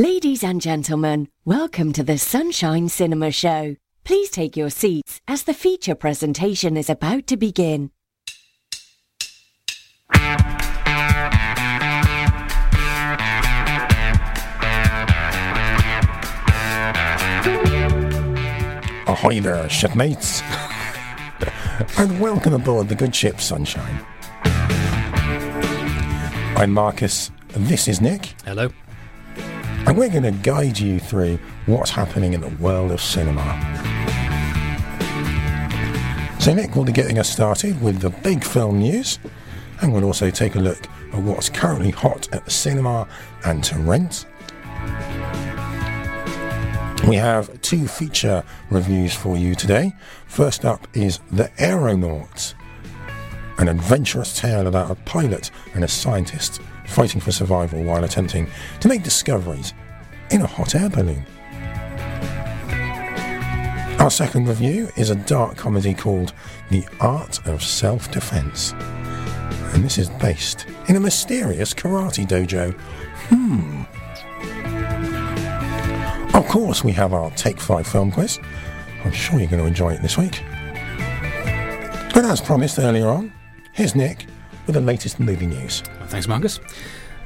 [0.00, 3.76] Ladies and gentlemen, welcome to the Sunshine Cinema Show.
[4.02, 7.90] Please take your seats as the feature presentation is about to begin.
[19.06, 20.40] Ahoy there, shipmates.
[21.98, 24.02] and welcome aboard the good ship Sunshine.
[26.56, 28.70] I'm Marcus, this is Nick, Hello.
[29.90, 31.36] And we're going to guide you through
[31.66, 33.42] what's happening in the world of cinema.
[36.38, 39.18] So, Nick will be getting us started with the big film news,
[39.82, 43.08] and we'll also take a look at what's currently hot at the cinema
[43.44, 44.26] and to rent.
[47.08, 49.92] We have two feature reviews for you today.
[50.28, 52.54] First up is The Aeronauts,
[53.58, 58.48] an adventurous tale about a pilot and a scientist fighting for survival while attempting
[58.80, 59.72] to make discoveries
[60.30, 61.24] in a hot air balloon.
[64.00, 66.32] Our second review is a dark comedy called
[66.70, 68.72] The Art of Self Defense.
[69.72, 72.72] And this is based in a mysterious karate dojo.
[73.28, 73.82] Hmm.
[76.34, 78.38] Of course, we have our Take 5 film quiz.
[79.04, 80.42] I'm sure you're going to enjoy it this week.
[82.14, 83.32] But as promised earlier on,
[83.72, 84.26] here's Nick
[84.70, 85.80] with the latest movie news.
[86.06, 86.60] Thanks, Marcus.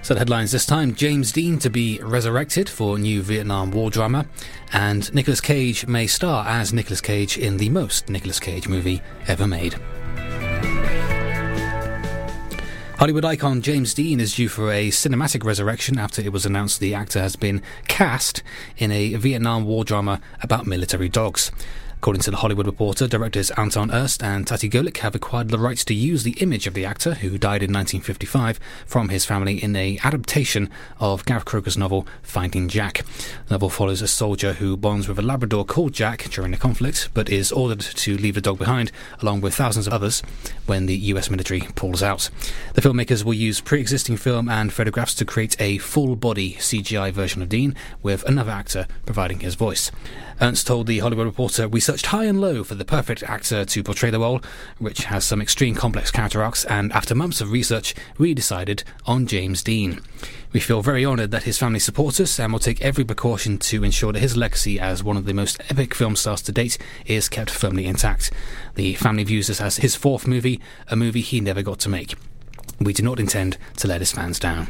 [0.01, 4.27] So, the headlines this time James Dean to be resurrected for new Vietnam War drama,
[4.73, 9.47] and Nicolas Cage may star as Nicolas Cage in the most Nicolas Cage movie ever
[9.47, 9.75] made.
[12.99, 16.95] Hollywood icon James Dean is due for a cinematic resurrection after it was announced the
[16.95, 18.43] actor has been cast
[18.79, 21.51] in a Vietnam War drama about military dogs.
[22.05, 25.87] According to the Hollywood Reporter, directors Anton Ernst and Tati Golykh have acquired the rights
[25.87, 29.75] to use the image of the actor, who died in 1955, from his family in
[29.75, 30.69] a adaptation
[31.01, 33.07] of Gareth Crocker's novel Finding Jack.
[33.47, 37.09] The novel follows a soldier who bonds with a Labrador called Jack during the conflict,
[37.15, 40.23] but is ordered to leave the dog behind, along with thousands of others,
[40.67, 42.29] when the US military pulls out.
[42.75, 47.49] The filmmakers will use pre-existing film and photographs to create a full-body CGI version of
[47.49, 49.91] Dean, with another actor providing his voice.
[50.41, 53.83] Ernst told the Hollywood Reporter, We searched high and low for the perfect actor to
[53.85, 54.41] portray the role,
[54.79, 59.29] which has some extreme complex character arcs, and after months of research, we decided on
[59.29, 60.01] James Dean.
[60.53, 63.85] We feel very honoured that his family supports us and will take every precaution to
[63.85, 67.29] ensure that his legacy as one of the most epic film stars to date is
[67.29, 68.33] kept firmly intact.
[68.75, 72.17] The family views this as his fourth movie, a movie he never got to make.
[72.81, 74.69] We do not intend to let his fans down.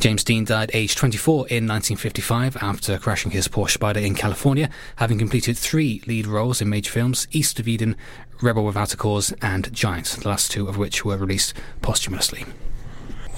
[0.00, 5.18] James Dean died aged 24 in 1955 after crashing his Porsche Spider in California, having
[5.18, 7.96] completed three lead roles in major films East of Eden,
[8.40, 12.44] Rebel Without a Cause, and Giants, the last two of which were released posthumously.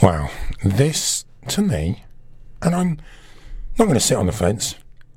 [0.03, 0.31] Wow,
[0.63, 2.05] this to me,
[2.63, 3.01] and I'm
[3.79, 4.75] not going to sit on the fence,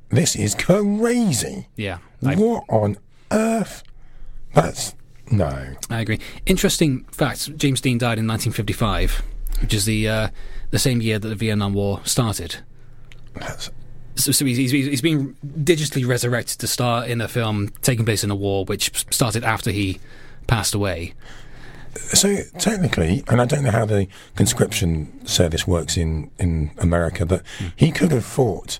[0.09, 1.67] this is crazy.
[1.75, 2.97] Yeah, I, What on
[3.31, 3.83] earth?
[4.53, 4.95] That's.
[5.33, 5.75] No.
[5.89, 6.19] I agree.
[6.45, 9.23] Interesting fact James Dean died in 1955,
[9.61, 10.27] which is the, uh,
[10.69, 12.57] the same year that the Vietnam War started.
[13.35, 13.71] That's.
[14.15, 18.23] So, so he's, he's, he's been digitally resurrected to star in a film taking place
[18.23, 19.99] in a war which started after he
[20.45, 21.15] passed away.
[21.95, 27.41] So technically, and I don't know how the conscription service works in, in America, but
[27.75, 28.79] he could have fought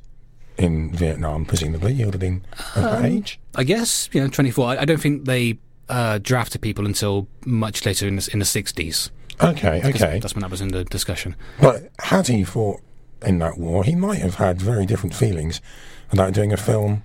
[0.57, 1.95] in Vietnam, presumably.
[1.95, 2.43] He would have been
[2.75, 3.39] of that age.
[3.55, 4.67] I guess, you know, 24.
[4.67, 5.57] I, I don't think they
[5.89, 9.09] uh, drafted people until much later in the, in the 60s.
[9.41, 10.19] Okay, okay.
[10.19, 11.35] That's when that was in the discussion.
[11.59, 12.81] But had he fought
[13.25, 15.59] in that war, he might have had very different feelings
[16.11, 17.03] about doing a film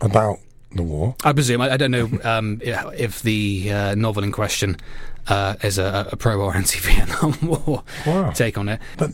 [0.00, 0.38] about
[0.72, 1.16] the war.
[1.24, 1.60] I presume.
[1.60, 4.76] I, I don't know um, if the uh, novel in question
[5.28, 7.36] uh, is a, a pro or anti Vietnam
[7.66, 8.30] War Wow.
[8.30, 8.80] take on it.
[8.96, 9.10] But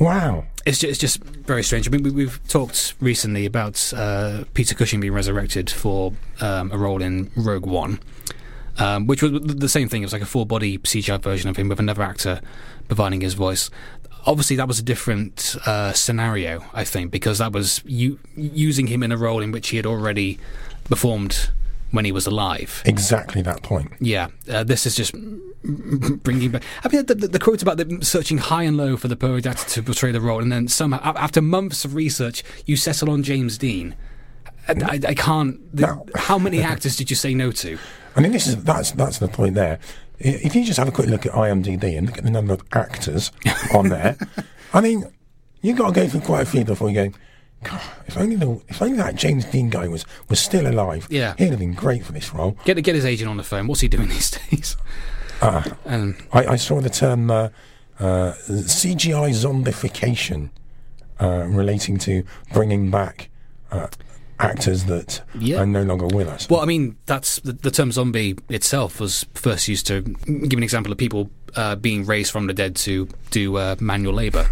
[0.00, 1.88] wow, It's just, it's just very strange.
[1.88, 6.12] I mean, we, we've talked recently about uh, Peter Cushing being resurrected for
[6.42, 8.00] um, a role in Rogue One,
[8.76, 10.02] um, which was the same thing.
[10.02, 12.42] It was like a full body CGI version of him with another actor
[12.86, 13.70] providing his voice.
[14.26, 19.02] Obviously, that was a different uh, scenario, I think, because that was you using him
[19.02, 20.38] in a role in which he had already
[20.84, 21.48] performed
[21.90, 22.82] when he was alive.
[22.84, 23.92] exactly that point.
[24.00, 25.14] Yeah, uh, this is just
[25.62, 26.62] bringing back.
[26.84, 29.46] I mean, the, the, the quote about them searching high and low for the perfect
[29.46, 33.22] actor to portray the role, and then somehow, after months of research, you settle on
[33.22, 33.94] James Dean.
[34.68, 35.74] I, I, I can't.
[35.74, 36.06] The, No.
[36.14, 37.78] How many actors did you say no to?
[38.16, 39.78] I mean, this is that's that's the point there.
[40.20, 42.62] If you just have a quick look at IMDb and look at the number of
[42.72, 43.30] actors
[43.72, 44.16] on there,
[44.74, 45.04] I mean,
[45.62, 47.18] you've got to go through quite a few before you go.
[47.64, 51.34] God, if only the if only that James Dean guy was was still alive, Yeah.
[51.38, 52.56] he'd have been great for this role.
[52.64, 53.66] Get get his agent on the phone.
[53.66, 54.76] What's he doing these days?
[55.42, 57.48] Uh, Um, I, I saw the term uh,
[58.00, 60.50] uh, CGI zombification
[61.20, 62.22] uh, relating to
[62.52, 63.28] bringing back
[63.72, 63.88] uh,
[64.38, 65.60] actors that Yeah.
[65.62, 66.48] are no longer with us.
[66.48, 70.62] Well, I mean, that's the, the term zombie itself was first used to give an
[70.62, 74.48] example of people uh, being raised from the dead to do uh, manual labour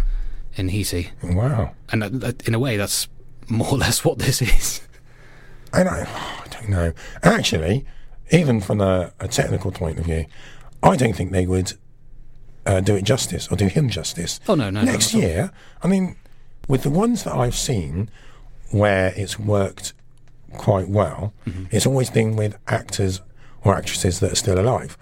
[0.57, 1.71] in Haiti, wow.
[1.91, 3.07] and that, that, in a way, that's
[3.47, 4.81] more or less what this is.
[5.73, 6.01] And I,
[6.43, 6.93] I don't know.
[7.23, 7.85] Actually,
[8.31, 10.25] even from a, a technical point of view,
[10.83, 11.73] I don't think they would
[12.65, 14.39] uh, do it justice or do him justice.
[14.47, 15.21] Oh, no, no, no, Next all.
[15.21, 15.51] year,
[15.81, 16.15] I mean,
[16.67, 18.09] with the ones that I've seen
[18.71, 19.93] where it's worked
[20.53, 21.65] quite well, Mm-hmm.
[21.71, 23.21] it's always been with actors
[23.63, 24.97] or actresses that are still alive.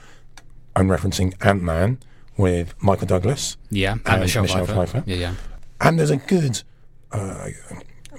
[0.75, 1.99] I'm referencing Ant Man
[2.37, 3.57] with Michael Douglas.
[3.69, 4.85] Yeah, and, And Michelle, Michelle Pfeiffer.
[4.85, 5.03] Pfeiffer.
[5.05, 5.35] Yeah, yeah.
[5.81, 6.63] And there's a good
[7.11, 7.49] uh,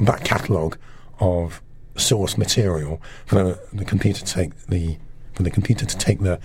[0.01, 0.79] back catalogue
[1.21, 1.63] of
[1.97, 4.99] source material for the, the computer to take the
[5.33, 6.39] for the computer to take the,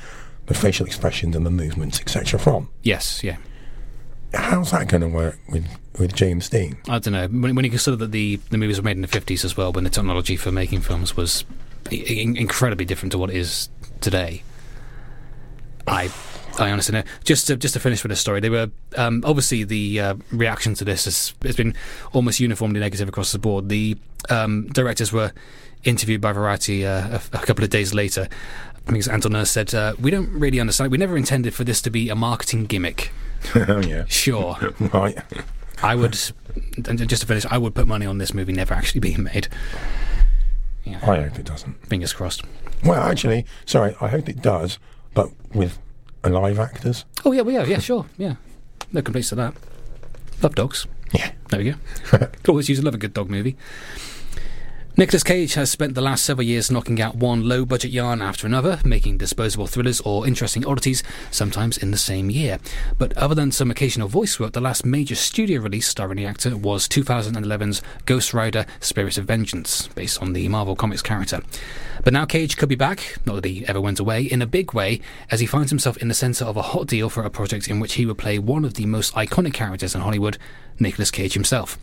[0.48, 2.40] the facial expressions and the movements etc.
[2.40, 2.70] from.
[2.84, 3.38] Yes, yeah.
[4.34, 5.66] How's that going to work with
[6.00, 6.78] with James Dean?
[6.88, 7.28] I don't know.
[7.28, 9.74] When, when you consider that the, the movies were made in the 50s as well,
[9.74, 11.44] when the technology for making films was
[11.90, 13.70] in, incredibly different to what it is
[14.00, 14.44] today,
[15.86, 16.08] I
[16.60, 17.04] I honestly know.
[17.24, 20.74] Just to, just to finish with this story, they were um, obviously the uh, reaction
[20.76, 21.76] to this has, has been
[22.14, 23.70] almost uniformly negative across the board.
[23.70, 23.98] The
[24.30, 25.32] um, directors were
[25.84, 28.28] interviewed by Variety uh, a, a couple of days later.
[28.88, 30.92] Because Anton Ernst said, uh, "We don't really understand.
[30.92, 33.12] We never intended for this to be a marketing gimmick.
[33.56, 34.58] oh yeah, Sure,
[34.94, 35.18] right.
[35.84, 36.18] I would,
[36.88, 39.48] and just to finish, I would put money on this movie never actually being made.
[40.84, 41.74] Yeah, I hope it doesn't.
[41.88, 42.44] fingers crossed.
[42.84, 44.80] Well, actually, sorry, I hope it does,
[45.14, 45.78] but with
[46.30, 47.06] live actors.
[47.26, 48.36] Oh yeah, we yeah, yeah, sure, yeah.
[48.92, 49.54] No complaints to that.
[50.42, 50.88] Love dogs.
[51.14, 51.32] Yeah.
[51.50, 52.28] There we go.
[52.48, 53.58] Always use love a good dog movie.
[54.98, 58.46] Nicolas Cage has spent the last several years knocking out one low budget yarn after
[58.46, 61.02] another, making disposable thrillers or interesting oddities,
[61.32, 62.60] sometimes in the same year.
[62.98, 66.58] But other than some occasional voice work, the last major studio release starring the actor
[66.58, 71.40] was 2011's Ghost Rider Spirit of Vengeance, based on the Marvel Comics character.
[72.04, 74.74] But now Cage could be back, not that he ever went away, in a big
[74.74, 75.00] way,
[75.30, 77.80] as he finds himself in the centre of a hot deal for a project in
[77.80, 80.38] which he would play one of the most iconic characters in Hollywood,
[80.80, 81.78] Nicolas Cage himself.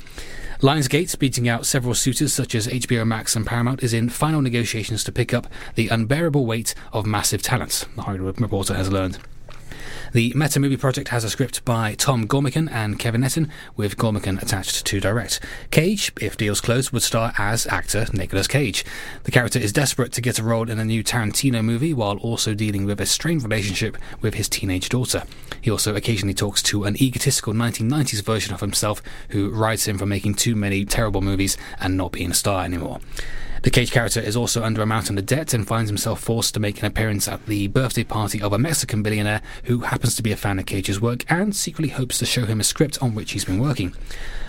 [0.61, 5.05] Lionsgate, beating out several suitors such as HBO Max and Paramount, is in final negotiations
[5.05, 5.47] to pick up
[5.77, 9.19] the unbearable weight of massive talent, the Hollywood Reporter has learned.
[10.13, 14.41] The Meta Movie project has a script by Tom Gormican and Kevin Etten, with Gormican
[14.41, 15.39] attached to direct.
[15.71, 18.87] Cage, if deals close, would star as actor Nicolas Cage.
[19.25, 22.55] The character is desperate to get a role in a new Tarantino movie while also
[22.55, 25.25] dealing with a strained relationship with his teenage daughter.
[25.61, 30.07] He also occasionally talks to an egotistical 1990s version of himself who rides him for
[30.07, 33.01] making too many terrible movies and not being a star anymore.
[33.63, 36.61] The Cage character is also under a mountain of debt and finds himself forced to
[36.61, 40.31] make an appearance at the birthday party of a Mexican billionaire who happens to be
[40.31, 43.33] a fan of Cage's work and secretly hopes to show him a script on which
[43.33, 43.95] he's been working.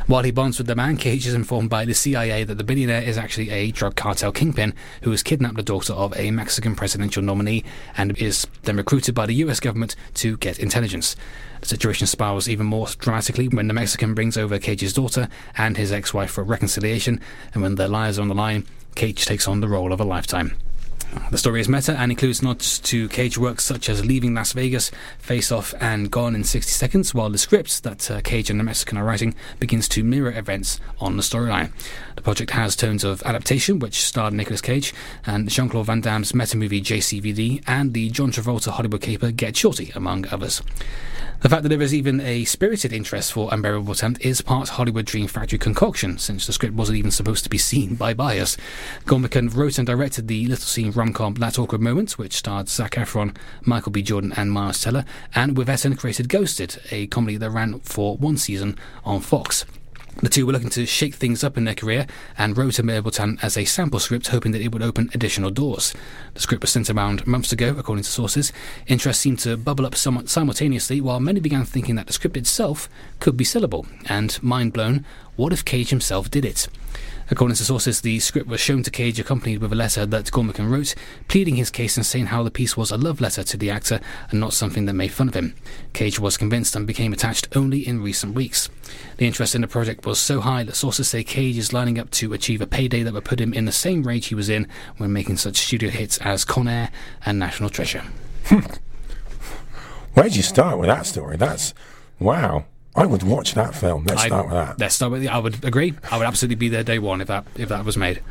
[0.06, 3.02] While he bonds with the man, Cage is informed by the CIA that the billionaire
[3.02, 7.24] is actually a drug cartel kingpin who has kidnapped the daughter of a Mexican presidential
[7.24, 7.64] nominee
[7.98, 11.16] and is then recruited by the US government to get intelligence.
[11.62, 15.92] The situation spirals even more dramatically when the Mexican brings over Cage's daughter and his
[15.92, 17.20] ex wife for reconciliation,
[17.54, 18.66] and when their lives are on the line,
[18.96, 20.56] Cage takes on the role of a lifetime.
[21.32, 24.92] The story is meta and includes nods to Cage works such as Leaving Las Vegas,
[25.18, 28.64] Face Off, and Gone in 60 Seconds, while the script that uh, Cage and the
[28.64, 31.72] Mexican are writing begins to mirror events on the storyline.
[32.16, 34.94] The project has tones of adaptation, which starred Nicolas Cage,
[35.26, 39.58] and Jean Claude Van Damme's meta movie JCVD, and the John Travolta Hollywood caper Get
[39.58, 40.62] Shorty, among others.
[41.42, 45.06] The fact that there is even a spirited interest for Unbearable Tempt is part Hollywood
[45.06, 48.58] Dream Factory concoction, since the script wasn't even supposed to be seen by buyers.
[49.06, 53.34] Gormican wrote and directed the little scene rom-com That Awkward Moment, which starred Zac Efron,
[53.64, 54.02] Michael B.
[54.02, 58.36] Jordan, and Miles Teller, and with Etten created Ghosted, a comedy that ran for one
[58.36, 59.64] season on Fox.
[60.22, 62.06] The two were looking to shake things up in their career
[62.38, 65.94] and wrote Unbearable Talent as a sample script, hoping that it would open additional doors.
[66.34, 68.52] The script was sent around months ago, according to sources.
[68.86, 72.90] Interest seemed to bubble up somewhat simultaneously, while many began thinking that the script itself
[73.22, 73.88] could be sellable.
[74.10, 75.06] And, mind blown,
[75.38, 76.68] what if Cage himself did it?
[77.32, 80.72] According to sources, the script was shown to Cage accompanied with a letter that Gormican
[80.72, 80.96] wrote,
[81.28, 84.00] pleading his case and saying how the piece was a love letter to the actor
[84.32, 85.54] and not something that made fun of him.
[85.94, 88.70] Cage was convinced and became attached only in recent weeks.
[89.18, 92.10] The interest in the project was so high that sources say Cage is lining up
[92.12, 94.68] to achieve a payday that would put him in the same rage he was in
[94.98, 96.90] when making such studio hits as Con Air
[97.26, 98.04] and National Treasure.
[100.16, 101.38] Where'd you start with that story?
[101.38, 101.76] That's
[102.20, 102.66] wow.
[102.96, 104.06] I would watch that film.
[104.06, 104.80] Let's I- start with that.
[104.80, 105.28] Let's start with.
[105.28, 105.94] I would agree.
[106.12, 108.22] I would absolutely be there day one if that if that was made.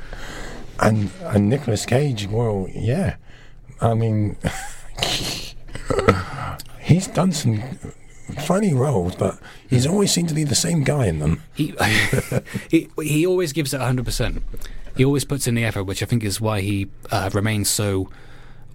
[0.81, 3.17] And and Nicolas Cage, well, yeah.
[3.81, 4.37] I mean,
[6.81, 7.63] he's done some
[8.41, 9.39] funny roles, but
[9.69, 11.43] he's always seemed to be the same guy in them.
[11.55, 11.75] He,
[12.71, 14.43] he he always gives it hundred percent.
[14.97, 18.11] He always puts in the effort, which I think is why he uh, remains so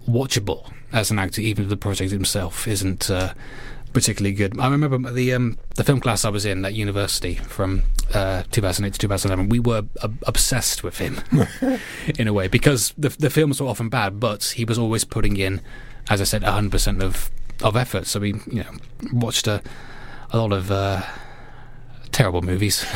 [0.08, 3.34] watchable as an actor, even if the project himself isn't uh,
[3.94, 4.58] particularly good.
[4.60, 8.92] I remember the um, the film class I was in at university from uh, 2008
[8.92, 9.48] to 2011.
[9.48, 11.20] We were ob- obsessed with him
[12.18, 15.36] in a way because the the films were often bad, but he was always putting
[15.36, 15.62] in,
[16.10, 17.30] as I said, 100 percent of
[17.62, 18.06] of effort.
[18.06, 18.72] So we you know
[19.12, 19.62] watched a
[20.30, 20.70] a lot of.
[20.70, 21.02] Uh,
[22.12, 22.76] terrible movies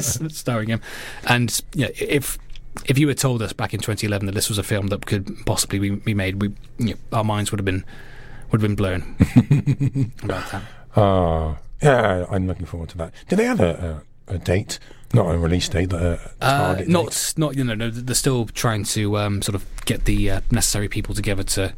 [0.34, 0.80] starring him
[1.28, 2.38] and you know, if
[2.86, 5.36] if you had told us back in 2011 that this was a film that could
[5.46, 6.48] possibly be, be made, we
[6.78, 7.84] you know, our minds would have been
[8.50, 9.16] would have been blown
[10.22, 10.62] about that.
[10.96, 13.12] Ah, yeah, I'm looking forward to that.
[13.28, 14.78] Do they have a, a, a date?
[15.12, 17.34] Not a release date, but a Uh, target not date?
[17.36, 20.88] not you know no, they're still trying to um, sort of get the uh, necessary
[20.88, 21.72] people together to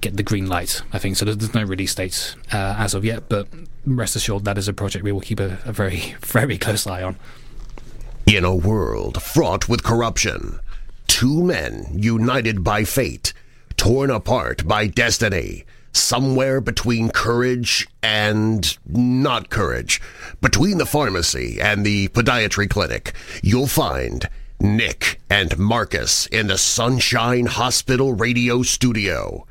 [0.00, 0.82] get the green light.
[0.92, 1.24] I think so.
[1.24, 3.48] There's, there's no release date uh, as of yet, but
[3.86, 7.02] rest assured that is a project we will keep a, a very very close eye
[7.02, 7.16] on.
[8.26, 10.58] In a world fraught with corruption,
[11.06, 13.32] two men united by fate,
[13.76, 15.64] torn apart by destiny,
[15.96, 20.00] somewhere between courage and not courage,
[20.40, 24.28] between the pharmacy and the podiatry clinic, you'll find
[24.60, 29.46] Nick and Marcus in the Sunshine Hospital radio studio.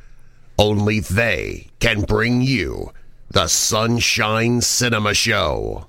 [0.58, 2.92] Only they can bring you
[3.30, 5.88] the Sunshine Cinema Show.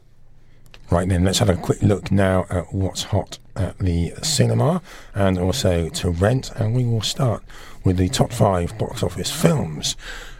[0.90, 4.82] Right then, let's have a quick look now at what's hot at the cinema
[5.14, 6.50] and also to rent.
[6.52, 7.42] And we will start
[7.84, 9.96] with the top five box office films.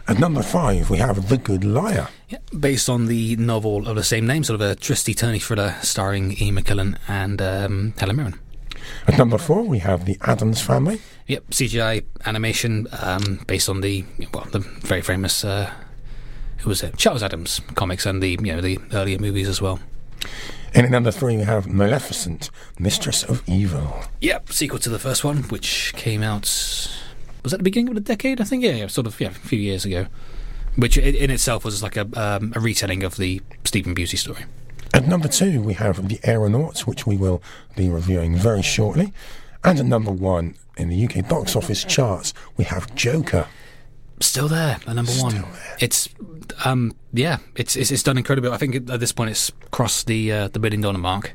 [0.07, 2.07] At number five, we have The Good Liar.
[2.29, 5.75] Yeah, based on the novel of the same name, sort of a twisty turny thriller
[5.81, 8.39] starring Ian McKellen and um, Helen Mirren.
[9.07, 11.01] At number four, we have The Addams Family.
[11.25, 15.73] Yep, CGI animation um, based on the well, the very famous uh,
[16.59, 16.97] who was it?
[16.97, 19.79] Charles Addams comics and the you know the earlier movies as well.
[20.75, 24.03] And at number three, we have Maleficent, Mistress of Evil.
[24.21, 26.45] Yep, sequel to the first one, which came out
[27.45, 28.63] was at the beginning of the decade, I think.
[28.63, 30.07] Yeah, yeah sort of yeah, a few years ago.
[30.75, 34.43] Which in itself was like a um, a retelling of the Sleeping Beauty story.
[34.93, 37.41] At number two, we have The Aeronauts, which we will
[37.77, 39.13] be reviewing very shortly.
[39.63, 43.47] And at number one in the UK box office charts, we have Joker.
[44.19, 45.45] Still there, at number one.
[45.79, 46.09] It's
[46.65, 48.51] um yeah, it's, it's it's done incredibly.
[48.51, 51.33] I think at this point it's crossed the uh, the billion dollar mark.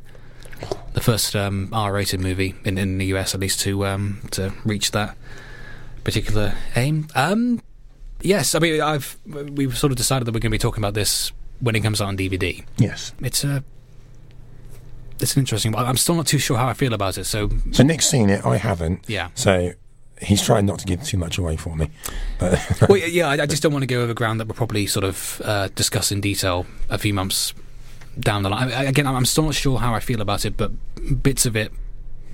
[0.93, 4.91] The first um, R-rated movie in, in the US, at least, to um, to reach
[4.91, 5.17] that
[6.05, 7.09] particular aim.
[7.15, 7.61] Um,
[8.21, 10.95] yes, I mean I've we've sort of decided that we're going to be talking about
[10.95, 12.65] this when it comes out on DVD.
[12.79, 13.13] Yes.
[13.21, 13.63] It's a
[15.21, 15.75] it's an interesting.
[15.77, 17.25] I'm still not too sure how I feel about it.
[17.25, 19.05] So So Nick's seen it, I haven't.
[19.09, 19.29] Yeah.
[19.35, 19.73] So
[20.21, 21.91] he's trying not to give too much away for me.
[22.39, 24.87] But well, yeah, I, I just don't want to go over ground that we'll probably
[24.87, 27.55] sort of uh, discuss in detail a few months
[28.19, 28.73] down the line.
[28.73, 30.73] I, again, I'm still not sure how I feel about it, but
[31.23, 31.73] bits of it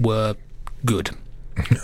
[0.00, 0.34] were
[0.84, 1.10] good.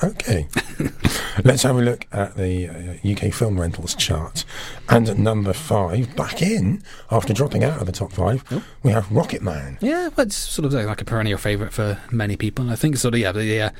[0.03, 0.49] Okay.
[1.45, 4.45] Let's have a look at the uh, UK film rentals chart.
[4.89, 8.45] And at number five, back in after dropping out of the top five,
[8.83, 9.79] we have Rocket Man.
[9.81, 12.71] Yeah, well, it's sort of like a perennial favourite for many people.
[12.71, 13.71] I think sort of yeah, the uh,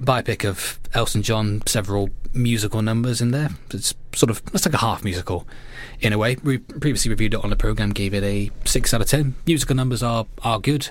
[0.00, 3.50] biopic of Elton John, several musical numbers in there.
[3.72, 5.46] It's sort of it's like a half musical
[6.00, 6.36] in a way.
[6.42, 9.34] We previously reviewed it on the program, gave it a six out of ten.
[9.46, 10.90] Musical numbers are are good.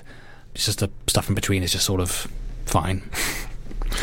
[0.54, 2.28] It's just the stuff in between is just sort of
[2.64, 3.02] fine.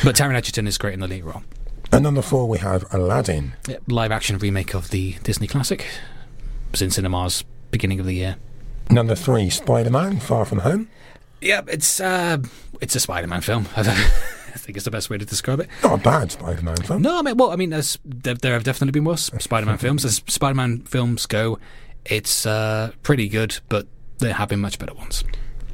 [0.04, 1.44] but Taron Egerton is great in the lead role.
[1.92, 3.54] At number four, we have Aladdin.
[3.68, 5.86] Yeah, live action remake of the Disney classic.
[6.72, 8.38] Was in cinemas beginning of the year.
[8.90, 10.90] Number three, Spider Man, Far From Home.
[11.44, 12.38] Yeah, it's uh,
[12.80, 13.68] it's a Spider-Man film.
[13.76, 15.68] I think it's the best way to describe it.
[15.84, 17.02] Not a bad Spider Man film.
[17.02, 20.06] No, I mean, well, I mean, there, there have definitely been worse Spider-Man films.
[20.06, 21.60] As Spider-Man films go,
[22.06, 23.88] it's uh, pretty good, but
[24.20, 25.24] there have been much better ones.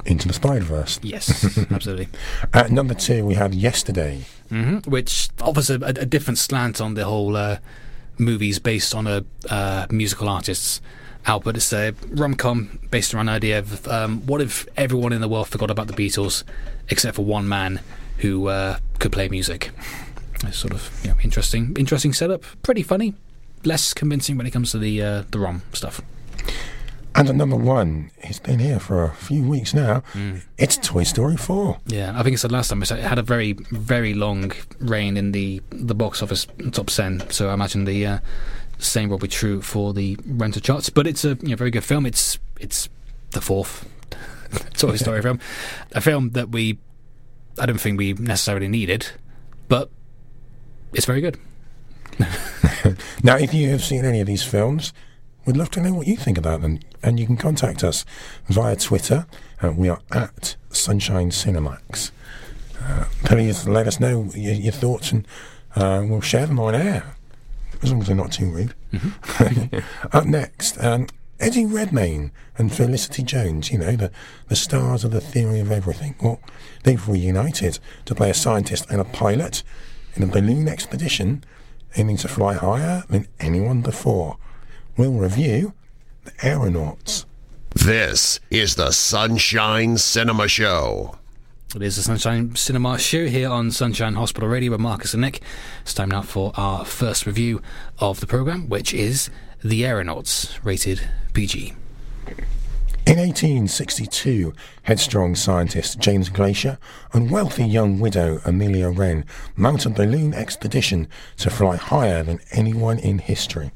[0.06, 0.98] Into the Spider Verse.
[1.02, 2.08] Yes, absolutely.
[2.52, 4.24] At number two, we have Yesterday.
[4.48, 7.58] hmm Which offers a, a, a different slant on the whole uh,
[8.18, 10.80] movies based on a uh, musical artist's
[11.26, 11.56] output.
[11.56, 15.48] It's a rom-com based around the idea of um, what if everyone in the world
[15.48, 16.44] forgot about the Beatles
[16.88, 17.80] except for one man
[18.18, 19.70] who uh, could play music.
[20.44, 22.42] It's sort of you know, interesting, interesting setup.
[22.62, 23.14] Pretty funny.
[23.64, 26.00] Less convincing when it comes to the uh, the rom stuff.
[27.14, 30.02] And at number one, it's been here for a few weeks now.
[30.58, 31.78] It's Toy Story 4.
[31.86, 32.82] Yeah, I think it's the last time.
[32.82, 37.28] It had a very, very long reign in the the box office top ten.
[37.30, 38.18] So I imagine the uh,
[38.78, 40.88] same will be true for the rental charts.
[40.88, 42.06] But it's a you know, very good film.
[42.06, 42.88] It's it's
[43.30, 43.88] the fourth
[44.74, 45.40] Toy Story film,
[45.92, 46.78] a film that we
[47.58, 49.08] I don't think we necessarily needed,
[49.68, 49.90] but
[50.92, 51.38] it's very good.
[53.22, 54.92] Now, if you have seen any of these films,
[55.44, 56.80] we'd love to know what you think about them.
[57.02, 58.04] And you can contact us
[58.46, 59.26] via Twitter.
[59.62, 62.10] Uh, we are at Sunshine Cinemax.
[62.82, 65.26] Uh, please let us know your, your thoughts and
[65.76, 67.14] uh, we'll share them on air.
[67.82, 68.74] As long as they're not too rude.
[70.12, 71.06] Up next, um,
[71.38, 74.10] Eddie Redmayne and Felicity Jones, you know, the,
[74.48, 76.14] the stars of the theory of everything.
[76.20, 76.40] Well,
[76.82, 79.62] they've reunited to play a scientist and a pilot
[80.14, 81.42] in a balloon expedition
[81.96, 84.36] aiming to fly higher than anyone before.
[85.00, 85.72] We'll review
[86.24, 87.24] the Aeronauts.
[87.74, 91.16] This is the Sunshine Cinema Show.
[91.74, 95.40] It is the Sunshine Cinema Show here on Sunshine Hospital Radio with Marcus and Nick.
[95.80, 97.62] It's time now for our first review
[97.98, 99.30] of the programme, which is
[99.64, 101.00] The Aeronauts, rated
[101.32, 101.72] PG.
[103.06, 104.52] In 1862,
[104.82, 106.76] headstrong scientist James Glaisher
[107.14, 109.24] and wealthy young widow Amelia Wren
[109.56, 113.70] mount a balloon expedition to fly higher than anyone in history.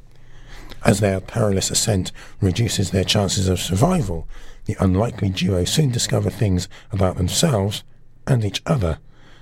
[0.84, 2.12] As their perilous ascent
[2.42, 4.28] reduces their chances of survival,
[4.66, 7.84] the unlikely duo soon discover things about themselves
[8.26, 8.98] and each other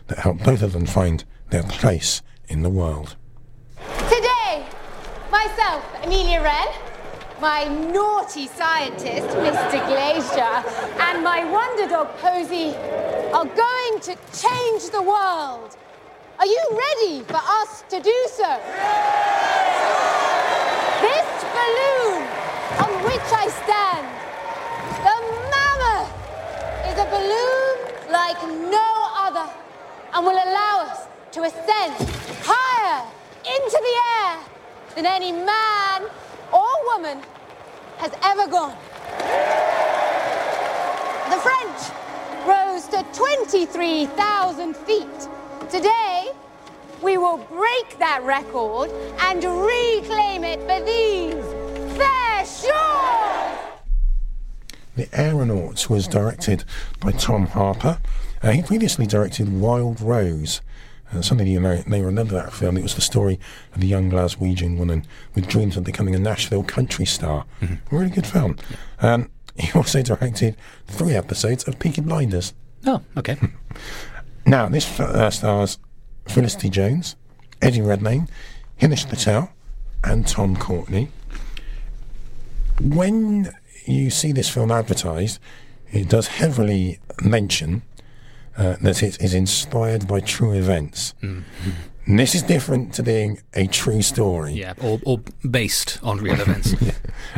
[0.06, 3.16] that help both of them find their place in the world.
[4.08, 4.64] Today,
[5.32, 6.68] myself, Amelia Wren,
[7.40, 9.84] my naughty scientist, Mr.
[9.88, 12.76] Glaisher, and my wonder dog, Posy,
[13.32, 15.76] are going to change the world.
[16.38, 20.11] Are you ready for us to do so?
[21.62, 22.22] Balloon
[22.82, 24.06] on which I stand,
[25.06, 25.16] the
[25.52, 26.10] Mammoth,
[26.90, 27.76] is a balloon
[28.10, 28.90] like no
[29.26, 29.46] other
[30.12, 31.94] and will allow us to ascend
[32.42, 33.06] higher
[33.44, 34.38] into the air
[34.96, 36.02] than any man
[36.52, 37.22] or woman
[37.98, 38.76] has ever gone.
[41.30, 41.80] The French
[42.44, 45.28] rose to 23,000 feet.
[45.70, 46.32] Today,
[47.02, 48.90] we will break that record
[49.20, 53.58] and reclaim it for these fair shores.
[54.94, 56.64] The Aeronauts was directed
[57.00, 57.98] by Tom Harper.
[58.42, 60.60] Uh, he previously directed Wild Rose.
[61.12, 62.76] Uh, some of you may, may remember that film.
[62.76, 63.38] It was the story
[63.74, 67.44] of the young Glaswegian woman with dreams of becoming a Nashville country star.
[67.62, 68.56] A really good film.
[69.00, 72.54] Um, he also directed three episodes of Peaky Blinders.
[72.86, 73.36] Oh, okay.
[74.44, 75.78] Now, this f- uh, stars
[76.26, 77.16] Felicity Jones,
[77.60, 78.28] Eddie Redmayne,
[78.80, 79.52] Himesh Patel,
[80.04, 81.08] and Tom Courtenay.
[82.80, 83.52] When
[83.86, 85.38] you see this film advertised,
[85.92, 87.82] it does heavily mention
[88.56, 91.14] uh, that it is inspired by true events.
[92.04, 94.54] And this is different to being a true story.
[94.54, 96.74] yeah, or, or based on real events.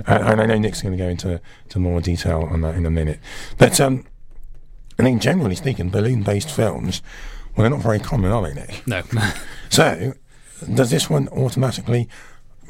[0.06, 2.84] And, and I know Nick's going to go into to more detail on that in
[2.84, 3.20] a minute.
[3.58, 4.04] But um,
[4.98, 7.00] I mean, generally speaking, balloon-based films,
[7.56, 8.86] well, they're not very common, are they, Nick?
[8.86, 9.02] No.
[9.70, 10.12] So,
[10.72, 12.08] does this one automatically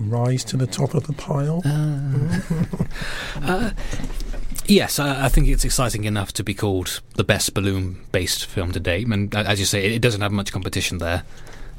[0.00, 1.60] rise to the top of the pile?
[4.66, 8.80] Yes, I, I think it's exciting enough to be called the best balloon-based film to
[8.80, 9.06] date.
[9.06, 11.24] And uh, as you say, it, it doesn't have much competition there.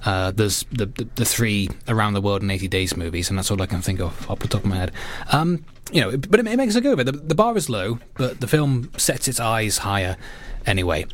[0.06, 3.50] Uh, there's the, the the three around the world in 80 days movies, and that's
[3.50, 4.92] all I can think of off the top of my head.
[5.32, 7.06] Um, you know, but it, it makes a go of it.
[7.06, 10.16] The, the bar is low, but the film sets its eyes higher
[10.68, 11.08] anyway.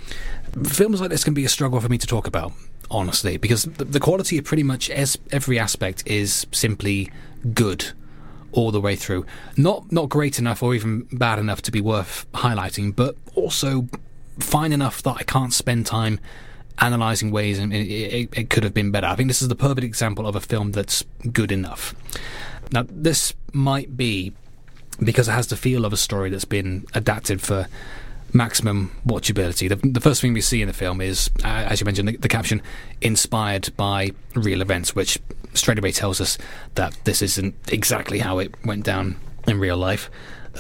[0.63, 2.51] Films like this can be a struggle for me to talk about,
[2.89, 7.11] honestly, because the, the quality of pretty much es- every aspect is simply
[7.53, 7.91] good
[8.51, 9.25] all the way through.
[9.55, 13.87] Not not great enough or even bad enough to be worth highlighting, but also
[14.39, 16.19] fine enough that I can't spend time
[16.79, 19.07] analysing ways and it, it, it could have been better.
[19.07, 21.93] I think this is the perfect example of a film that's good enough.
[22.71, 24.33] Now, this might be
[24.99, 27.67] because it has the feel of a story that's been adapted for
[28.33, 29.67] maximum watchability.
[29.69, 32.17] The, the first thing we see in the film is, uh, as you mentioned, the,
[32.17, 32.61] the caption
[33.01, 35.19] "inspired by real events," which
[35.53, 36.37] straight away tells us
[36.75, 39.17] that this isn't exactly how it went down
[39.47, 40.09] in real life.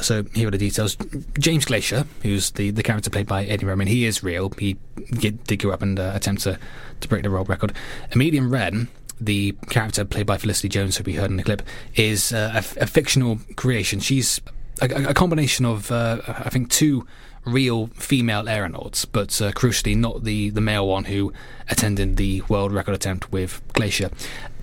[0.01, 0.95] So here are the details.
[1.37, 4.49] James Glaisher, who's the, the character played by Eddie Redmayne, he is real.
[4.57, 4.77] He
[5.11, 6.57] did, did go up and uh, attempt to,
[7.01, 7.73] to break the world record.
[8.13, 8.87] Amelia Wren,
[9.19, 11.61] the character played by Felicity Jones, who we heard in the clip,
[11.95, 13.99] is uh, a, fictional creation.
[13.99, 14.39] She's
[14.81, 17.05] a, a- a combination of, uh, I think, two
[17.45, 21.33] real female aeronauts, but uh, crucially not the, the male one who
[21.69, 24.11] attended the world record attempt with Glaisher.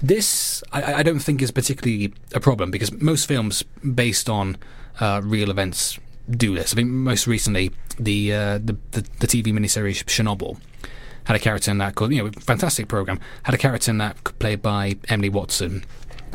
[0.01, 3.63] This, I, I don't think, is particularly a problem because most films
[3.95, 4.57] based on
[5.01, 5.99] uh, real events
[6.31, 6.73] do this.
[6.73, 10.61] I think most recently the, uh, the, the the TV miniseries Chernobyl
[11.25, 14.23] had a character in that called you know fantastic program had a character in that
[14.39, 15.85] played by Emily Watson,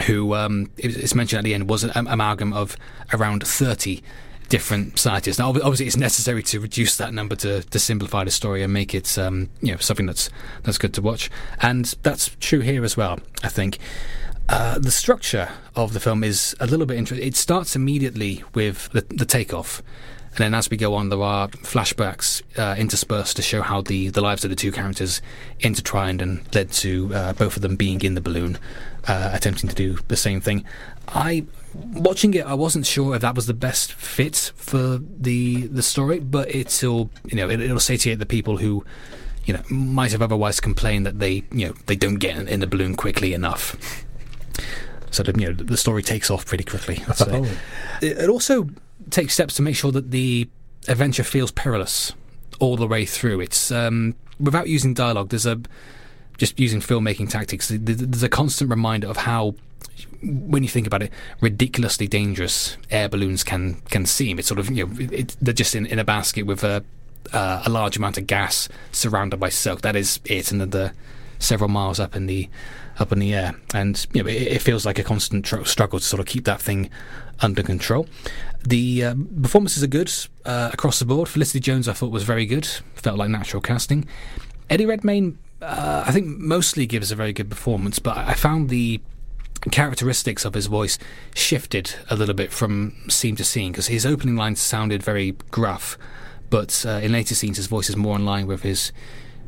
[0.08, 2.76] who um, it's mentioned at the end was an amalgam of
[3.14, 4.04] around thirty
[4.50, 5.40] different scientists.
[5.40, 8.94] Now, obviously, it's necessary to reduce that number to, to simplify the story and make
[8.94, 10.30] it um, you know something that's
[10.64, 11.30] that's good to watch,
[11.62, 13.20] and that's true here as well.
[13.44, 13.80] I think.
[14.50, 17.26] Uh, the structure of the film is a little bit interesting.
[17.26, 19.82] It starts immediately with the, the takeoff,
[20.36, 24.10] and then as we go on, there are flashbacks uh, interspersed to show how the,
[24.10, 25.22] the lives of the two characters
[25.60, 28.58] intertwined and led to uh, both of them being in the balloon,
[29.08, 30.66] uh, attempting to do the same thing.
[31.08, 35.84] I watching it, I wasn't sure if that was the best fit for the the
[35.84, 38.84] story, but it'll you know it, it'll satiate the people who
[39.46, 42.60] you know might have otherwise complained that they you know they don't get in, in
[42.60, 44.04] the balloon quickly enough.
[45.12, 47.04] So that you know the story takes off pretty quickly.
[47.08, 47.40] I'd say.
[47.44, 47.48] Oh.
[48.02, 48.68] It, it also
[49.10, 50.50] takes steps to make sure that the
[50.88, 52.14] adventure feels perilous
[52.60, 53.40] all the way through.
[53.42, 55.30] It's um, without using dialogue.
[55.30, 55.60] There's a
[56.38, 57.68] just using filmmaking tactics.
[57.68, 59.54] th- th- There's a constant reminder of how,
[60.24, 61.12] when you think about it,
[61.42, 64.40] ridiculously dangerous air balloons can can seem.
[64.40, 66.84] It's sort of you know it, they're just in, in a basket with a
[67.32, 69.82] uh, a large amount of gas surrounded by silk.
[69.82, 70.94] That is it, and then the
[71.40, 72.50] several miles up in the
[73.00, 76.00] up in the air, and you know it, it feels like a constant tr- struggle
[76.00, 76.90] to sort of keep that thing
[77.42, 78.08] under control.
[78.64, 80.12] The uh, performances are good
[80.46, 81.28] uh, across the board.
[81.28, 82.66] Felicity Jones, I thought, was very good.
[82.96, 84.08] Felt like natural casting.
[84.70, 88.70] Eddie Redmayne, uh, I think, mostly gives a very good performance, but I I found
[88.70, 89.02] the
[89.72, 90.98] characteristics of his voice
[91.36, 95.98] shifted a little bit from scene to scene because his opening lines sounded very gruff,
[96.50, 98.92] but uh, in later scenes his voice is more in line with his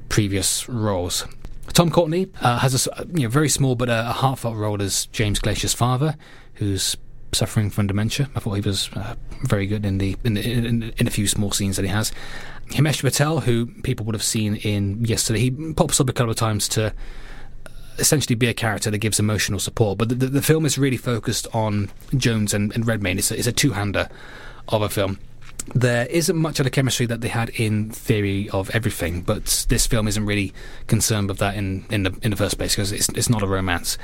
[0.10, 1.26] previous roles.
[1.74, 5.08] Tom Courtenay uh, has a you know, very small but a, a heartfelt role as
[5.08, 6.16] James Glaisher's father,
[6.56, 6.96] who's
[7.36, 8.30] suffering from dementia.
[8.36, 11.52] I thought he was uh, very good in the in, in, in a few small
[11.52, 12.12] scenes that he has.
[12.70, 16.38] Himesh Patel, who people would have seen in yesterday, he pops up a couple of
[16.38, 16.94] times to
[17.98, 19.98] essentially be a character that gives emotional support.
[19.98, 23.18] But the, the, the film is really focused on Jones and, and Redmayne.
[23.18, 24.10] It's a, a two-hander
[24.68, 25.20] of a film.
[25.74, 29.88] There isn't much of the chemistry that they had in Theory of Everything, but this
[29.88, 30.54] film isn't really
[30.88, 33.48] concerned with that in, in the in the first place because it's it's not a
[33.48, 33.98] romance.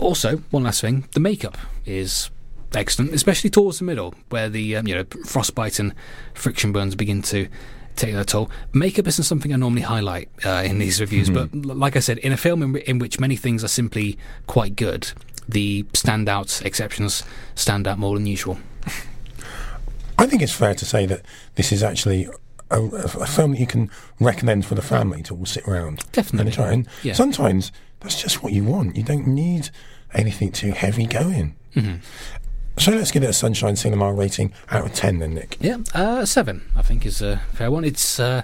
[0.00, 2.30] Also, one last thing: the makeup is
[2.74, 5.94] excellent, especially towards the middle, where the um, you know frostbite and
[6.34, 7.48] friction burns begin to
[7.96, 8.50] take their toll.
[8.72, 12.18] Makeup isn't something I normally highlight uh, in these reviews, but l- like I said,
[12.18, 15.10] in a film in, in which many things are simply quite good,
[15.48, 17.22] the standout exceptions
[17.54, 18.58] stand out more than usual.
[20.18, 21.22] I think it's fair to say that
[21.56, 22.28] this is actually
[22.70, 26.40] a, a film that you can recommend for the family to all sit around Definitely.
[26.40, 26.72] and enjoy.
[26.72, 27.14] And Yeah.
[27.14, 28.96] sometimes that's just what you want.
[28.96, 29.70] You don't need
[30.14, 31.56] anything too heavy going.
[31.74, 31.96] Mm-hmm.
[32.78, 35.58] So let's give it a Sunshine Cinema rating out of 10 then, Nick.
[35.60, 37.84] Yeah, uh, seven I think is a fair one.
[37.84, 38.42] It's uh,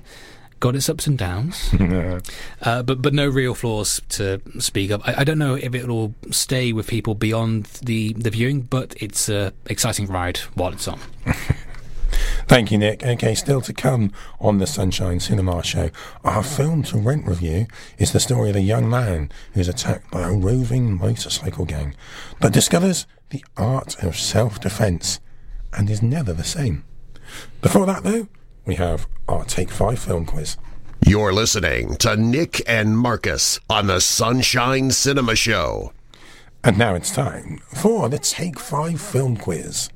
[0.61, 1.73] got its ups and downs,
[2.63, 5.03] uh, but but no real flaws to speak of.
[5.07, 8.95] I, I don't know if it will stay with people beyond the the viewing, but
[9.01, 11.01] it's a exciting ride while it's on.
[12.49, 13.05] Thank you, Nick.
[13.05, 15.91] Okay, still to come on the Sunshine Cinema Show.
[16.23, 17.67] Our film to rent review
[17.99, 21.97] is the story of a young man who is attacked by a roving motorcycle gang,
[22.41, 25.19] but discovers the art of self defence
[25.73, 26.85] and is never the same.
[27.63, 28.29] Before that, though,
[28.65, 30.57] we have our Take 5 film quiz.
[31.05, 35.93] You're listening to Nick and Marcus on the Sunshine Cinema Show.
[36.63, 39.91] And now it's time for the Take 5 film quiz.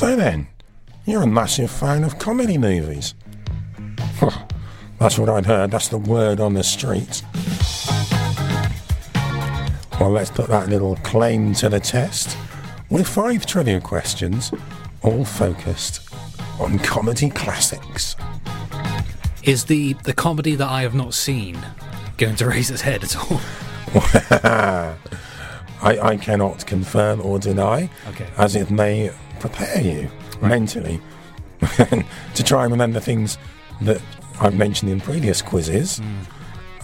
[0.00, 0.46] So then,
[1.04, 3.14] you're a massive fan of comedy movies.
[4.98, 7.22] That's what I'd heard, that's the word on the street.
[10.00, 12.34] Well, let's put that little claim to the test
[12.88, 14.52] with five trivia questions,
[15.02, 16.08] all focused
[16.58, 18.16] on comedy classics.
[19.42, 21.58] Is the the comedy that I have not seen
[22.16, 23.38] going to raise its head at all?
[25.82, 28.26] I, I cannot confirm or deny, Okay.
[28.38, 30.08] as it may prepare you
[30.40, 31.00] mentally
[32.34, 33.38] to try and remember things
[33.82, 34.00] that
[34.40, 36.00] I've mentioned in previous quizzes,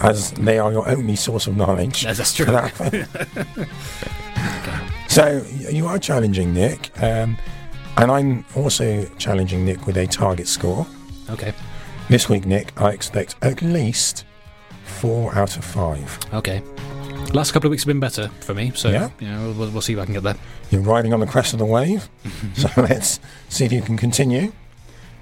[0.01, 2.03] as they are your only source of knowledge.
[2.05, 2.47] That's true.
[2.47, 3.69] that.
[5.09, 7.38] So you are challenging Nick, um,
[7.97, 10.87] and I'm also challenging Nick with a target score.
[11.31, 11.55] Okay,
[12.11, 14.27] This week, Nick, I expect at least
[14.85, 16.19] four out of five.
[16.35, 16.62] okay.
[17.33, 19.11] Last couple of weeks have been better for me, so Yeah?
[19.21, 20.37] you know, we'll, we'll see if I can get there.
[20.71, 22.09] You're riding on the crest of the wave,
[22.55, 24.53] so let's see if you can continue.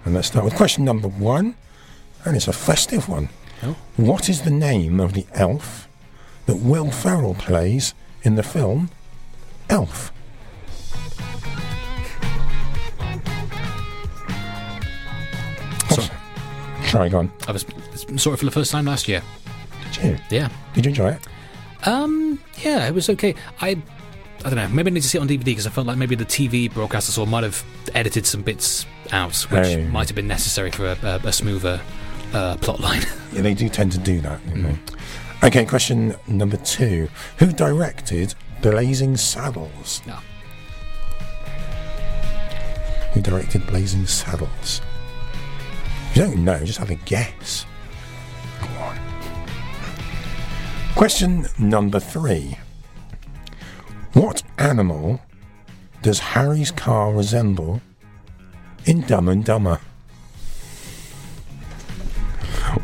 [0.05, 1.57] And let's start with question number one,
[2.25, 3.31] and it's a festive one.
[3.63, 3.77] Oh.
[3.97, 5.89] What is the name of the elf
[6.47, 8.91] that Will Ferrell plays in the film
[9.71, 10.13] Elf?
[15.91, 16.03] So-
[16.87, 17.31] Try again.
[17.49, 17.65] I was
[18.17, 19.23] saw it for the first time last year.
[19.93, 20.19] Did you?
[20.31, 20.49] Yeah.
[20.75, 21.27] Did you enjoy it?
[21.87, 22.41] Um.
[22.63, 23.35] Yeah, it was okay.
[23.61, 23.71] I
[24.45, 24.69] I don't know.
[24.69, 26.73] Maybe I need to see it on DVD because I felt like maybe the TV
[26.73, 27.63] broadcast I saw might have
[27.95, 29.87] edited some bits out, which Hey.
[29.87, 31.81] might have been necessary for a, a, a smoother
[32.33, 33.03] uh, plot line.
[33.33, 34.41] Yeah, they do tend to do that.
[34.55, 34.79] don't?
[35.43, 37.09] Okay, question number two.
[37.39, 40.01] Who directed Blazing Saddles?
[40.07, 40.19] No.
[43.13, 44.81] Who directed Blazing Saddles?
[46.11, 47.67] If you don't know, just have a guess.
[48.61, 48.97] Go on.
[50.97, 52.59] Question number three.
[54.13, 55.21] What animal
[56.03, 57.81] does Harry's car resemble
[58.85, 59.81] in Dumb and Dumber?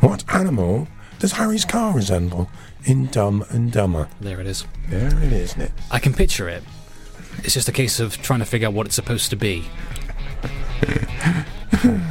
[0.01, 2.51] What animal does Harry's car resemble
[2.85, 4.09] in Dumb and Dumber?
[4.21, 4.65] There it is.
[4.89, 5.73] There it is, isn't it?
[5.91, 6.63] I can picture it.
[7.45, 9.65] It's just a case of trying to figure out what it's supposed to be.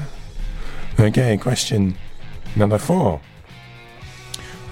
[1.00, 1.96] Okay, question
[2.58, 3.22] number four.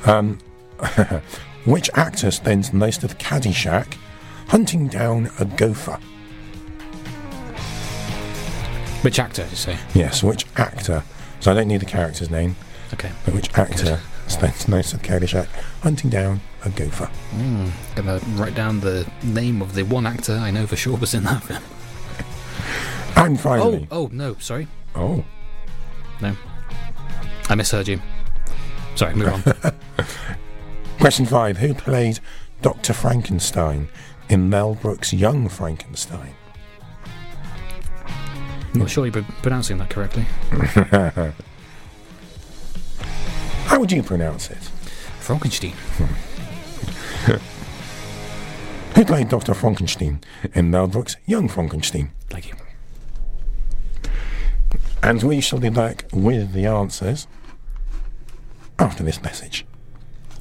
[0.05, 0.39] Um,
[1.65, 3.95] which actor spends most of Caddyshack
[4.47, 5.99] hunting down a gopher?
[9.01, 9.77] Which actor, you say?
[9.93, 11.03] Yes, which actor?
[11.39, 12.55] So I don't need the character's name,
[12.93, 13.11] Okay.
[13.25, 15.47] but which actor spends most of Caddyshack
[15.81, 17.09] hunting down a gopher?
[17.33, 21.13] I'm Gonna write down the name of the one actor I know for sure was
[21.13, 21.63] in that film.
[23.15, 24.67] And Oh, finally, oh, no, sorry.
[24.95, 25.23] oh,
[26.21, 26.35] No.
[27.49, 28.01] I misheard you.
[28.95, 29.43] Sorry, move on.
[30.99, 32.19] question five: Who played
[32.61, 33.89] Doctor Frankenstein
[34.29, 36.33] in Mel Brooks' Young Frankenstein?
[38.73, 40.23] Not sure you're pronouncing that correctly.
[43.65, 44.57] How would you pronounce it?
[45.19, 45.73] Frankenstein.
[48.95, 49.53] Who played Dr.
[49.53, 50.21] Frankenstein
[50.53, 52.11] in Mel Brooks' Young Frankenstein?
[52.29, 52.55] Thank you.
[55.03, 57.27] And we shall be back with the answers
[58.79, 59.65] after this message.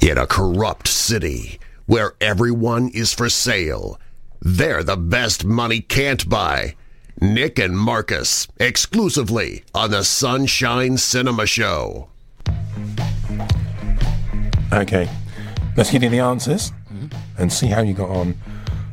[0.06, 3.98] In a corrupt city where everyone is for sale,
[4.40, 6.76] they're the best money can't buy.
[7.20, 12.08] Nick and Marcus, exclusively on the Sunshine Cinema Show.
[14.72, 15.10] Okay,
[15.76, 16.70] let's give you the answers
[17.36, 18.36] and see how you got on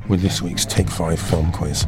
[0.10, 1.86] with this week's Take 5 film quiz.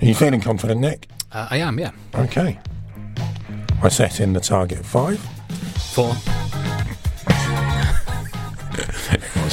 [0.00, 1.08] Are you feeling confident, Nick?
[1.30, 1.90] Uh, I am, yeah.
[2.14, 2.58] Okay.
[3.82, 5.20] I set in the target 5.
[5.92, 6.16] Four.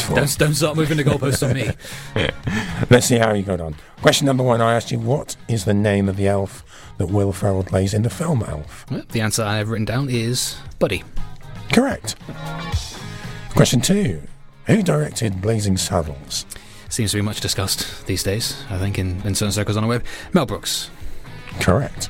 [0.08, 0.16] 4.
[0.16, 1.70] Don't, don't start moving the goalposts on me.
[2.90, 3.76] Let's see how you got on.
[4.02, 6.64] Question number one I asked you, what is the name of the elf
[6.98, 8.86] that Will Ferrell plays in the film Elf?
[9.10, 11.04] The answer I have written down is Buddy.
[11.74, 12.16] Correct.
[13.50, 14.22] Question two
[14.68, 16.46] Who directed Blazing Saddles?
[16.90, 19.90] Seems to be much discussed these days, I think, in, in certain circles on the
[19.90, 20.06] web.
[20.32, 20.90] Mel Brooks.
[21.60, 22.10] Correct.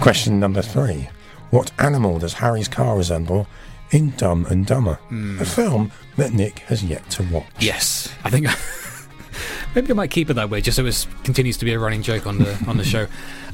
[0.00, 1.08] Question number three.
[1.50, 3.46] What animal does Harry's car resemble
[3.92, 4.98] in Dumb and Dumber?
[5.38, 7.46] A film that Nick has yet to watch.
[7.60, 8.12] Yes.
[8.24, 8.48] I think.
[9.74, 12.02] Maybe I might keep it that way, just so it continues to be a running
[12.02, 13.06] joke on the on the show.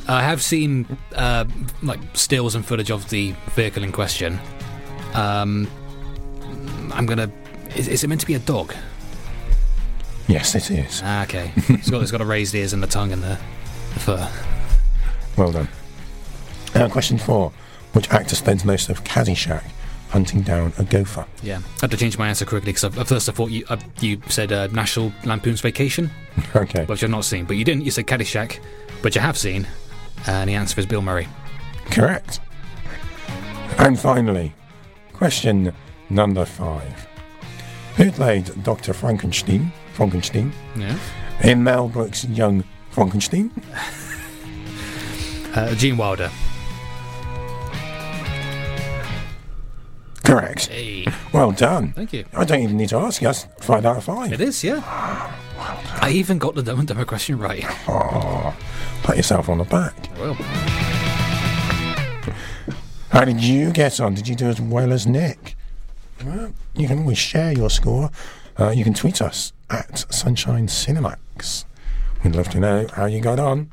[0.08, 1.44] I have seen uh,
[1.82, 4.40] like stills and footage of the vehicle in question.
[5.14, 5.68] Um,
[6.92, 7.30] I'm gonna.
[7.76, 8.74] Is, is it meant to be a dog?
[10.26, 11.00] Yes, it is.
[11.04, 11.52] Ah, okay.
[11.68, 13.38] It's got it's got a raised ears and the tongue and the,
[13.94, 14.32] the fur.
[15.36, 15.68] Well done.
[16.74, 17.52] Uh, question four.
[17.92, 19.64] Which actor spends most of Caddyshack
[20.10, 21.26] hunting down a gopher?
[21.42, 23.76] Yeah, I had to change my answer quickly because at first I thought you uh,
[24.00, 26.10] you said uh, National Lampoon's Vacation,
[26.56, 26.84] Okay.
[26.86, 27.84] which I've not seen, but you didn't.
[27.84, 28.56] You said Caddyshack,
[29.02, 29.66] which I have seen,
[30.26, 31.28] and the answer is Bill Murray.
[31.90, 32.40] Correct.
[33.78, 34.54] And finally,
[35.12, 35.72] question
[36.10, 37.06] number five.
[37.96, 38.92] Who played Dr.
[38.92, 40.96] Frankenstein, Frankenstein Yeah.
[41.42, 43.50] in Mel Brooks' Young Frankenstein?
[45.54, 46.30] Uh, Gene Wilder.
[50.28, 50.66] Correct.
[50.66, 51.92] Hey, Well done.
[51.92, 52.26] thank you.
[52.34, 53.28] I don't even need to ask you.
[53.28, 54.30] That's five out of five.
[54.30, 54.82] It is, yeah.
[54.86, 57.64] I even got the Dumb and Dumber question right.
[57.88, 58.54] Oh,
[59.02, 59.94] pat yourself on the back.
[60.18, 60.34] Well,
[63.10, 64.14] How did you get on?
[64.14, 65.56] Did you do as well as Nick?
[66.24, 68.10] Well, you can always share your score.
[68.58, 71.64] Uh, you can tweet us at Sunshine Cinemax.
[72.22, 73.70] We'd love to know how you got on.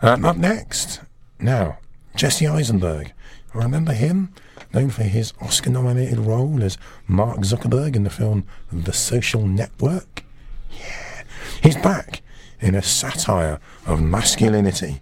[0.00, 1.00] Um, up next,
[1.40, 1.78] now,
[2.14, 3.12] Jesse Eisenberg.
[3.52, 4.32] Remember him?
[4.74, 10.24] Known for his Oscar nominated role as Mark Zuckerberg in the film The Social Network?
[10.70, 11.24] Yeah,
[11.62, 12.22] he's back
[12.60, 15.00] in a satire of masculinity.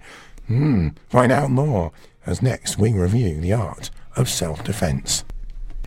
[0.49, 1.93] Hmm, find out more
[2.27, 5.25] as next we review the art of self defense.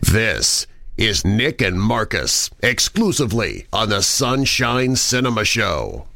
[0.00, 0.66] This
[0.96, 6.06] is Nick and Marcus, exclusively on the Sunshine Cinema Show.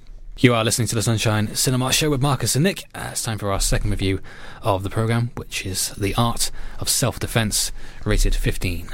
[0.40, 2.85] You are listening to the Sunshine Cinema Show with Marcus and Nick.
[2.94, 4.20] Uh, it's time for our second review
[4.62, 7.72] of the program, which is The Art of Self Defense,
[8.05, 8.88] rated 15.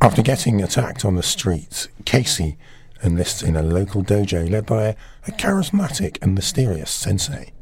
[0.00, 2.58] After getting attacked on the streets, Casey
[3.02, 7.52] enlists in a local dojo led by a charismatic and mysterious sensei.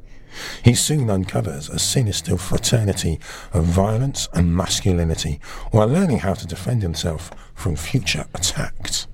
[0.65, 3.21] He soon uncovers a sinister fraternity
[3.53, 5.41] of violence and masculinity
[5.73, 9.09] while learning how to defend himself from future attacks.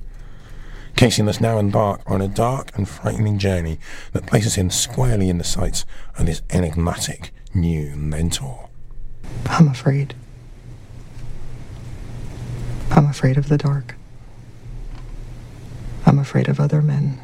[0.99, 3.79] Casey must now embark on a dark and frightening journey
[4.11, 5.85] that places him squarely in the sights
[6.19, 8.69] of his enigmatic new mentor.
[9.47, 10.17] I'm afraid.
[12.91, 13.95] I'm afraid of the dark.
[16.05, 17.21] I'm afraid of other men.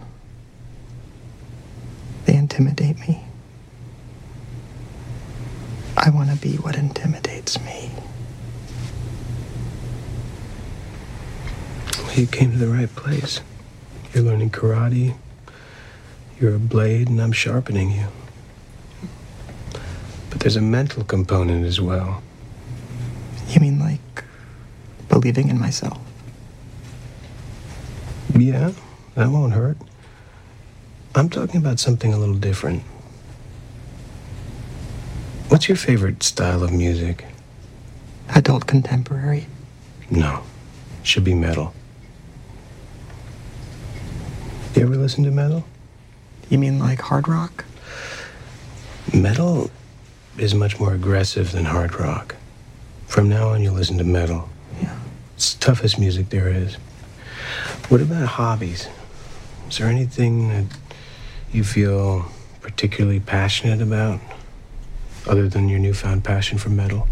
[2.27, 3.25] They intimidate me.
[5.97, 7.91] I want to be what intimidates me.
[11.99, 13.41] Well, you came to the right place.
[14.14, 15.16] You're learning karate.
[16.38, 18.07] You're a blade, and I'm sharpening you.
[20.31, 22.22] But there's a mental component as well.
[23.48, 24.24] You mean like
[25.09, 25.98] believing in myself?
[28.37, 28.72] Yeah,
[29.16, 29.79] that won't hurt.
[31.16, 32.85] I'm talking about something a little different.
[35.48, 37.24] What's your favorite style of music?
[38.29, 39.46] Adult contemporary?
[40.09, 40.42] No,
[41.03, 41.74] should be metal.
[44.75, 45.65] You ever listen to metal?
[46.51, 47.65] You mean like hard rock?
[49.13, 49.71] Metal
[50.37, 52.35] is much more aggressive than hard rock.
[53.07, 54.49] From now on, you'll listen to metal.
[54.83, 54.99] Yeah.
[55.37, 56.75] It's the toughest music there is.
[57.89, 58.89] What about hobbies?
[59.69, 60.65] Is there anything that
[61.53, 62.27] you feel
[62.61, 64.19] particularly passionate about,
[65.29, 67.07] other than your newfound passion for metal?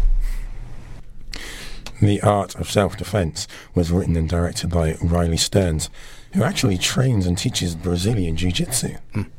[2.01, 5.89] The Art of Self Defense was written and directed by Riley Stearns,
[6.33, 8.95] who actually trains and teaches Brazilian Jiu Jitsu.
[9.13, 9.29] Mm.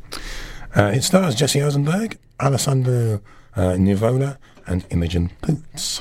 [0.76, 3.20] Uh, it stars Jesse Eisenberg, Alessandro
[3.56, 6.00] uh, Nivola, and Imogen Poots.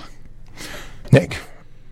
[1.11, 1.37] Nick,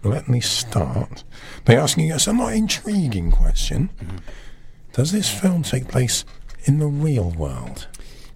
[0.03, 1.23] let me start
[1.65, 3.89] by asking a somewhat intriguing question.
[3.99, 4.17] Mm-hmm.
[4.93, 6.25] Does this film take place
[6.63, 7.87] in the real world?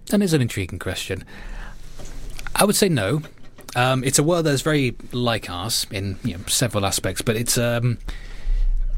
[0.06, 1.24] That is an intriguing question.
[2.54, 3.22] I would say no.
[3.74, 7.58] Um, it's a world that's very like ours in you know, several aspects, but it's
[7.58, 7.98] um,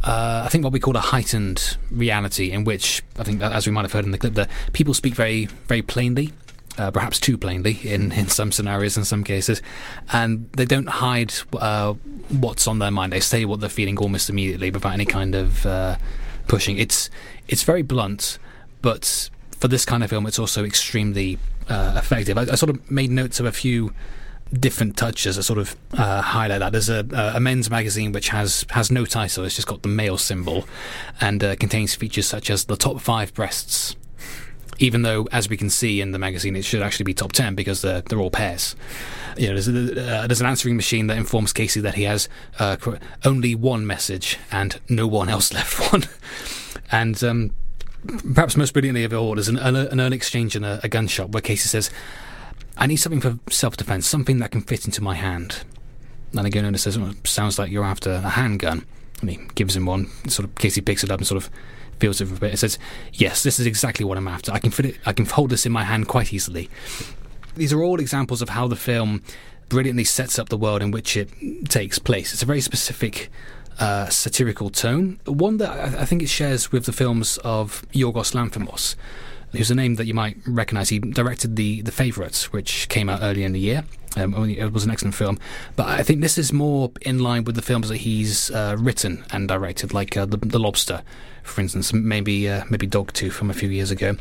[0.04, 3.72] uh, I think what we call a heightened reality, in which I think, as we
[3.72, 6.32] might have heard in the clip, that people speak very, very plainly.
[6.76, 9.60] Uh, perhaps too plainly in, in some scenarios, in some cases,
[10.12, 11.92] and they don't hide uh,
[12.28, 13.12] what's on their mind.
[13.12, 15.96] They say what they're feeling almost immediately without any kind of uh,
[16.46, 16.78] pushing.
[16.78, 17.10] It's
[17.48, 18.38] it's very blunt,
[18.80, 22.38] but for this kind of film, it's also extremely uh, effective.
[22.38, 23.92] I, I, sort of made notes of a few
[24.52, 26.72] different touches that sort of uh, highlight that.
[26.72, 30.18] There's a, a, men's magazine which has has no title; it's just got the male
[30.18, 30.66] symbol,
[31.20, 33.96] and uh, contains features such as the top five breasts.
[34.80, 37.54] Even though, as we can see in the magazine, it should actually be top ten
[37.54, 38.76] because they're they're all pairs.
[39.36, 42.28] You know, there's, a, uh, there's an answering machine that informs Casey that he has
[42.58, 42.76] uh,
[43.24, 46.04] only one message and no one else left one,
[46.90, 47.22] and.
[47.22, 47.50] Um,
[48.32, 51.30] perhaps most brilliantly of all, there's an, an, an exchange in a, a gun shop
[51.30, 51.90] where Casey says,
[52.78, 55.64] I need something for self defense, something that can fit into my hand.
[56.36, 58.86] And again, Ernest says, well, sounds like you're after a handgun.
[59.20, 60.06] And he gives him one.
[60.28, 61.50] Sort of, Casey picks it up and sort of
[61.98, 62.54] feels it for a bit.
[62.54, 62.78] It says,
[63.12, 64.52] yes, this is exactly what I'm after.
[64.52, 66.70] I can fit it, I can hold this in my hand quite easily.
[67.56, 69.22] These are all examples of how the film
[69.68, 71.28] brilliantly sets up the world in which it
[71.68, 72.32] takes place.
[72.32, 73.30] It's a very specific
[73.80, 78.32] uh, satirical tone, one that I, I think it shares with the films of Yorgos
[78.34, 78.94] Lanthimos
[79.52, 80.88] who's a name that you might recognise.
[80.88, 83.84] He directed the the Favourites, which came out earlier in the year.
[84.16, 85.38] Um, it was an excellent film,
[85.76, 89.24] but I think this is more in line with the films that he's uh, written
[89.30, 91.02] and directed, like uh, the, the, Lobster,
[91.44, 94.16] for instance, maybe uh, maybe Dogtooth from a few years ago,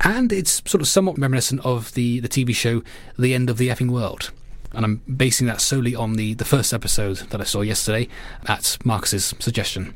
[0.00, 2.82] and it's sort of somewhat reminiscent of the the TV show
[3.18, 4.30] The End of the Effing World.
[4.74, 8.08] And I'm basing that solely on the, the first episode that I saw yesterday
[8.46, 9.94] at Marcus's suggestion.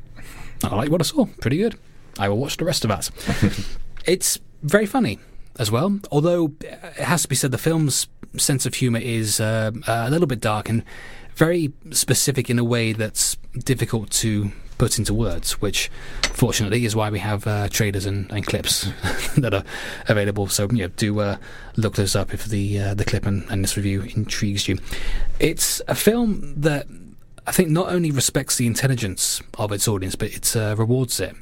[0.62, 1.24] I like what I saw.
[1.40, 1.78] Pretty good.
[2.18, 3.10] I will watch the rest of that.
[4.06, 5.18] it's very funny
[5.58, 6.00] as well.
[6.10, 10.26] Although it has to be said, the film's sense of humour is uh, a little
[10.26, 10.82] bit dark and
[11.34, 15.90] very specific in a way that's difficult to put into words, which
[16.22, 18.82] fortunately is why we have uh, trailers and, and clips
[19.36, 19.64] that are
[20.08, 20.46] available.
[20.48, 21.36] So yeah, do uh,
[21.76, 24.78] look those up if the uh, the clip and, and this review intrigues you.
[25.38, 26.86] It's a film that
[27.46, 31.34] I think not only respects the intelligence of its audience, but it uh, rewards it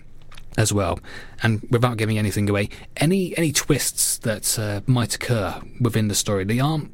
[0.57, 0.99] as well.
[1.43, 6.45] And without giving anything away, any any twists that uh, might occur within the story,
[6.45, 6.91] they aren't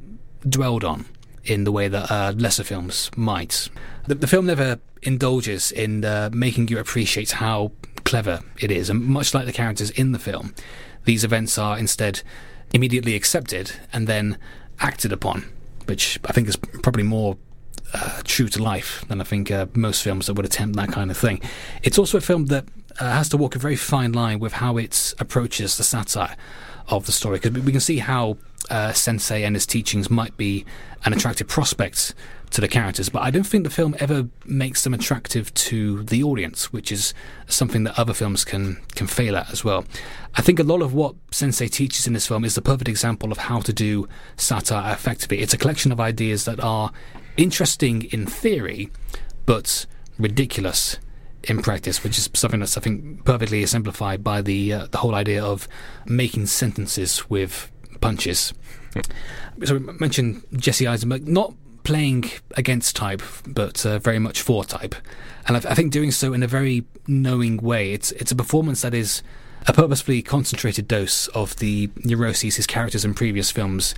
[0.49, 1.05] dwelled on
[1.43, 3.69] in the way that uh, lesser films might.
[4.07, 7.71] The, the, film never indulges in uh, making you appreciate how
[8.03, 10.53] clever it is, and much like the characters in the film,
[11.05, 12.21] these events are instead
[12.73, 14.37] immediately accepted and then
[14.79, 15.45] acted upon,
[15.85, 17.37] which I think is probably more
[17.93, 21.11] uh, true to life than I think uh, most films that would attempt that kind
[21.11, 21.41] of thing.
[21.83, 22.65] It's also a film that
[22.99, 26.35] uh, has to walk a very fine line with how it approaches the satire
[26.87, 28.37] of the story because we can see how
[28.69, 30.65] uh, Sensei and his teachings might be
[31.05, 32.13] an attractive prospect
[32.51, 36.21] to the characters, but I don't think the film ever makes them attractive to the
[36.21, 37.13] audience, which is
[37.47, 39.85] something that other films can can fail at as well.
[40.35, 43.31] I think a lot of what Sensei teaches in this film is the perfect example
[43.31, 45.39] of how to do satire effectively.
[45.39, 46.91] It's a collection of ideas that are
[47.37, 48.89] interesting in theory,
[49.45, 49.85] but
[50.17, 50.97] ridiculous
[51.43, 55.15] in practice, which is something that's I think perfectly exemplified by the uh, the whole
[55.15, 55.67] idea of
[56.05, 58.53] making sentences with punches.
[59.63, 61.53] So we mentioned Jesse Eisenberg not
[61.83, 62.25] playing
[62.55, 64.95] against type, but uh, very much for type,
[65.47, 67.93] and I, I think doing so in a very knowing way.
[67.93, 69.23] It's it's a performance that is
[69.67, 73.95] a purposefully concentrated dose of the neuroses his characters in previous films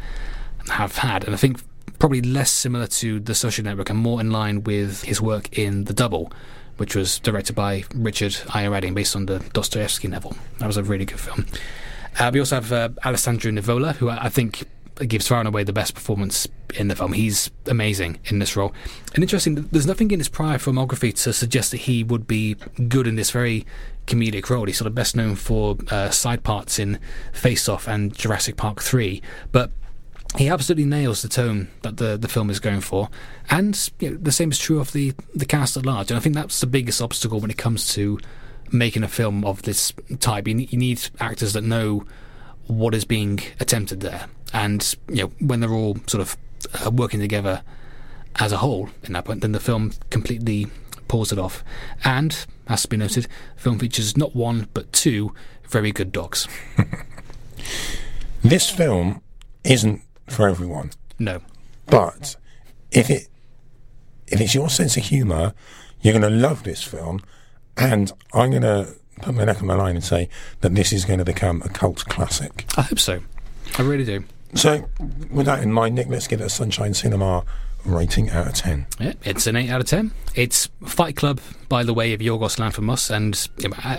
[0.69, 1.61] have had, and I think
[2.03, 5.85] probably less similar to The Social Network and more in line with his work in
[5.85, 6.33] The Double,
[6.75, 10.35] which was directed by Richard Ayoade based on the Dostoevsky novel.
[10.57, 11.45] That was a really good film.
[12.19, 14.65] Uh, we also have uh, Alessandro Nivola, who I, I think
[15.07, 16.45] gives far and away the best performance
[16.75, 17.13] in the film.
[17.13, 18.73] He's amazing in this role.
[19.15, 22.57] And interesting, there's nothing in his prior filmography to suggest that he would be
[22.89, 23.65] good in this very
[24.07, 24.65] comedic role.
[24.65, 26.99] He's sort of best known for uh, side parts in
[27.31, 29.21] Face Off and Jurassic Park 3.
[29.53, 29.71] But
[30.37, 33.09] he absolutely nails the tone that the, the film is going for.
[33.49, 36.11] And you know, the same is true of the, the cast at large.
[36.11, 38.19] And I think that's the biggest obstacle when it comes to
[38.71, 40.47] making a film of this type.
[40.47, 42.05] You need, you need actors that know
[42.67, 44.27] what is being attempted there.
[44.53, 46.37] And you know, when they're all sort of
[46.85, 47.61] uh, working together
[48.37, 50.67] as a whole in that point, then the film completely
[51.07, 51.63] pulls it off.
[52.03, 55.33] And, has to be noted, the film features not one but two
[55.67, 56.47] very good dogs.
[58.43, 59.21] This film
[59.63, 61.41] isn't for everyone, No.
[61.87, 62.35] but
[62.91, 63.27] if it
[64.27, 65.53] if it's your sense of humour,
[66.01, 67.21] you're going to love this film,
[67.77, 70.27] and I'm going to put my neck on the line and say
[70.61, 72.65] that this is going to become a cult classic.
[72.77, 73.21] I hope so.
[73.77, 74.23] I really do.
[74.55, 74.87] So,
[75.31, 77.43] with that in mind, Nick, let's give it a Sunshine Cinema
[77.85, 78.85] rating out of 10.
[78.99, 80.11] Yeah, it's an 8 out of 10.
[80.35, 83.97] It's Fight Club by the way of Yorgos Lanthimos, and you know, uh,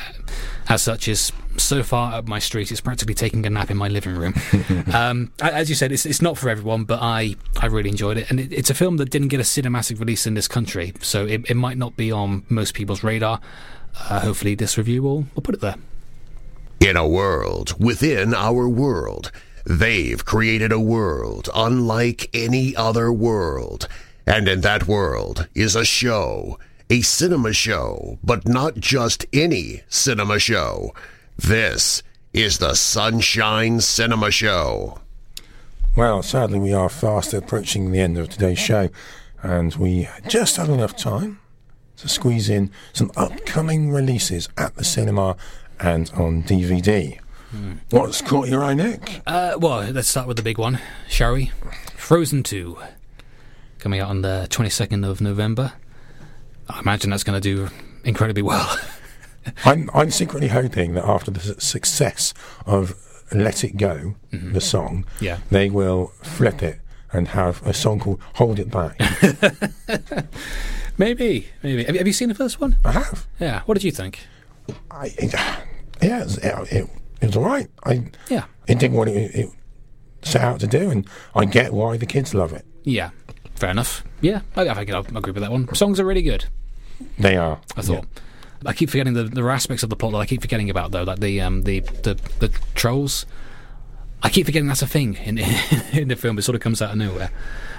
[0.68, 3.88] as such, is so far up my street, it's practically taking a nap in my
[3.88, 4.34] living room.
[4.92, 8.30] um, as you said, it's, it's not for everyone, but I, I really enjoyed it.
[8.30, 11.26] And it, it's a film that didn't get a cinematic release in this country, so
[11.26, 13.40] it, it might not be on most people's radar.
[14.08, 15.76] Uh, hopefully, this review will, will put it there.
[16.80, 19.30] In a world within our world,
[19.64, 23.88] they've created a world unlike any other world.
[24.26, 26.58] And in that world is a show,
[26.88, 30.94] a cinema show, but not just any cinema show.
[31.36, 32.02] This
[32.32, 34.98] is the Sunshine Cinema Show.
[35.96, 38.88] Well, sadly, we are fast approaching the end of today's show,
[39.42, 41.38] and we just had enough time
[41.98, 45.36] to squeeze in some upcoming releases at the cinema
[45.78, 47.20] and on DVD.
[47.90, 49.20] What's caught your eye, Nick?
[49.26, 50.78] Uh, well, let's start with the big one,
[51.08, 51.50] shall we?
[51.96, 52.76] Frozen 2,
[53.78, 55.72] coming out on the 22nd of November.
[56.68, 57.68] I imagine that's going to do
[58.04, 58.78] incredibly well.
[59.64, 62.32] I'm, I'm secretly hoping that after the success
[62.66, 62.94] of
[63.32, 65.38] Let It Go, the song, Yeah.
[65.50, 66.80] they will flip it
[67.12, 68.98] and have a song called Hold It Back.
[70.98, 71.84] maybe, maybe.
[71.84, 72.76] Have you, have you seen the first one?
[72.84, 73.26] I have.
[73.38, 73.60] Yeah.
[73.66, 74.20] What did you think?
[74.90, 75.32] I, it,
[76.02, 76.90] yeah, it, it,
[77.24, 77.68] it, was all right.
[77.84, 78.44] I, Yeah.
[78.66, 79.50] it did what it, it
[80.22, 82.64] set out to do, and I get why the kids love it.
[82.84, 83.10] Yeah.
[83.56, 84.02] Fair enough.
[84.20, 85.72] Yeah, I, I think I'll agree with that one.
[85.74, 86.46] Songs are really good.
[87.18, 87.60] They are.
[87.76, 88.04] I thought.
[88.66, 90.90] I keep forgetting the there are aspects of the plot that I keep forgetting about
[90.90, 93.26] though, like the um the the, the trolls.
[94.22, 95.38] I keep forgetting that's a thing in
[95.92, 96.38] in the film.
[96.38, 97.30] It sort of comes out of nowhere.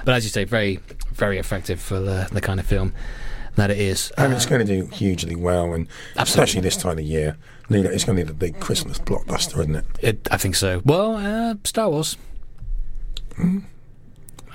[0.05, 0.79] But as you say, very
[1.11, 2.93] very effective for the the kind of film
[3.55, 4.11] that it is.
[4.17, 5.87] And it's going to do hugely well, and
[6.17, 6.23] Absolutely.
[6.23, 7.37] especially this time of year.
[7.69, 9.85] It's going to be the big Christmas blockbuster, isn't it?
[9.99, 10.81] It, I think so.
[10.85, 12.15] Well, uh, Star Wars.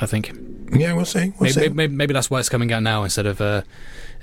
[0.00, 0.32] I think
[0.72, 1.32] Yeah, we'll see.
[1.38, 1.68] We'll maybe, see.
[1.70, 3.62] maybe, maybe that's why it's coming out now instead of uh,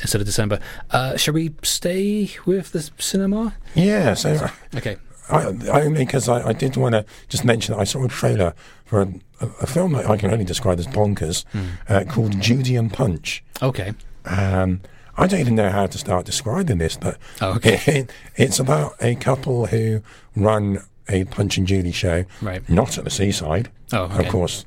[0.01, 0.59] instead of December.
[0.89, 3.53] Uh, shall we stay with the cinema?
[3.75, 4.97] Yeah, so Okay.
[5.29, 8.07] I, I only because I, I did want to just mention that I saw a
[8.07, 8.53] trailer
[8.85, 11.43] for a, a, a film that I can only describe as bonkers
[11.89, 13.43] uh, called Judy and Punch.
[13.61, 13.93] Okay.
[14.27, 14.81] Um,
[15.17, 17.79] I don't even know how to start describing this, but Oh, okay.
[17.87, 20.01] it, it's about a couple who
[20.35, 22.67] run a Punch and Judy show, Right.
[22.69, 23.71] not at the seaside.
[23.93, 24.25] Oh, okay.
[24.25, 24.65] Of course,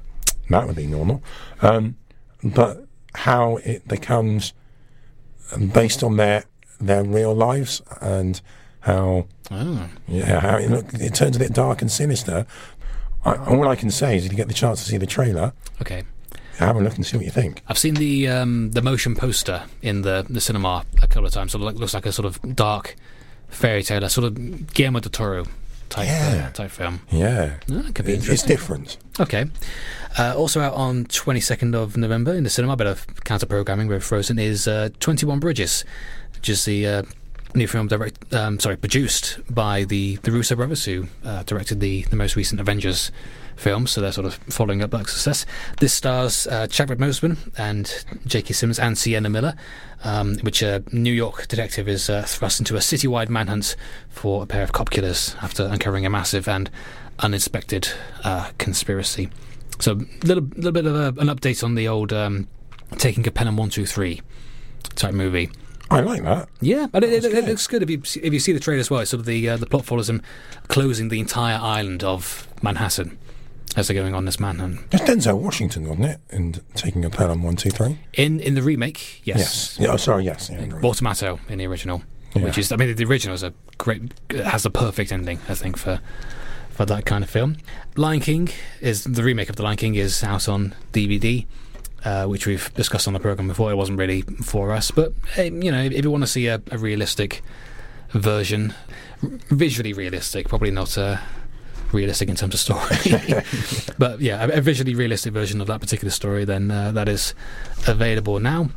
[0.48, 1.22] that would be normal.
[1.62, 1.96] Um,
[2.42, 4.52] but how it becomes
[5.74, 6.44] based on their
[6.80, 8.40] their real lives and
[8.80, 9.88] how Oh.
[10.08, 12.46] yeah how it, look, it turns a bit dark and sinister.
[13.24, 15.52] I, all I can say is, if you get the chance to see the trailer,
[15.82, 16.04] Okay.
[16.66, 17.62] Have a look and see what you think.
[17.68, 21.52] I've seen the um, the motion poster in the, the cinema a couple of times.
[21.52, 22.96] So it look- looks like a sort of dark
[23.48, 25.44] fairy tale, a sort of Guillermo del Toro
[25.88, 26.46] type Yeah.
[26.48, 27.00] uh, type film.
[27.11, 27.54] Yeah.
[27.70, 28.96] Oh, that could be It's, it's different.
[29.18, 29.46] Okay.
[30.18, 33.88] Uh, also out on 22nd of November in the cinema, a bit of counter programming
[33.88, 35.84] with Frozen, is uh, 21 Bridges,
[36.34, 37.02] which is the uh,
[37.56, 42.02] new film direct, um, sorry, produced by the, the Russo brothers who uh, directed the,
[42.02, 43.11] the most recent Avengers
[43.61, 45.46] film, so they're sort of following up that success.
[45.78, 48.54] This stars uh, Chadwick Boseman and J.K.
[48.54, 49.54] Simmons and Sienna Miller,
[50.02, 53.76] um, which a New York detective is uh, thrust into a citywide manhunt
[54.08, 56.70] for a pair of cop killers after uncovering a massive and
[57.20, 57.88] uninspected
[58.24, 59.28] uh, conspiracy.
[59.78, 62.48] So, a little, little bit of a, an update on the old um,
[62.98, 64.20] Taking a Pelham 123
[64.96, 65.48] type movie.
[65.92, 66.48] I like that.
[66.61, 68.80] Yeah, but it, it, it looks good if you see- if you see the trailer
[68.80, 69.00] as well.
[69.00, 70.22] It's sort of the uh, the plot follows him
[70.68, 73.18] closing the entire island of Manhattan
[73.76, 74.80] as they're going on this manhunt.
[74.92, 76.20] It's Denzel Washington, wasn't it?
[76.30, 77.98] And taking a Pelham one, two, three.
[78.14, 79.78] In in the remake, yes, Yes.
[79.80, 80.50] Yeah, oh, sorry, yes.
[80.50, 80.78] Yeah.
[80.80, 82.02] Walter Matthau in the original,
[82.34, 82.42] Yeah.
[82.42, 85.76] which is I mean the original is a great has the perfect ending I think
[85.76, 86.00] for
[86.70, 87.56] for that kind of film.
[87.96, 88.48] Lion King
[88.80, 91.46] is the remake of the Lion King is out on DVD.
[92.02, 93.70] Uh, which we've discussed on the program before.
[93.70, 96.78] It wasn't really for us, but you know, if you want to see a, a
[96.78, 97.42] realistic
[98.12, 98.72] version,
[99.22, 101.18] r- visually realistic, probably not uh,
[101.93, 103.43] realistic in terms of story,
[103.99, 107.34] but yeah, a, a visually realistic version of that particular story, then uh, that is
[107.86, 108.70] available now.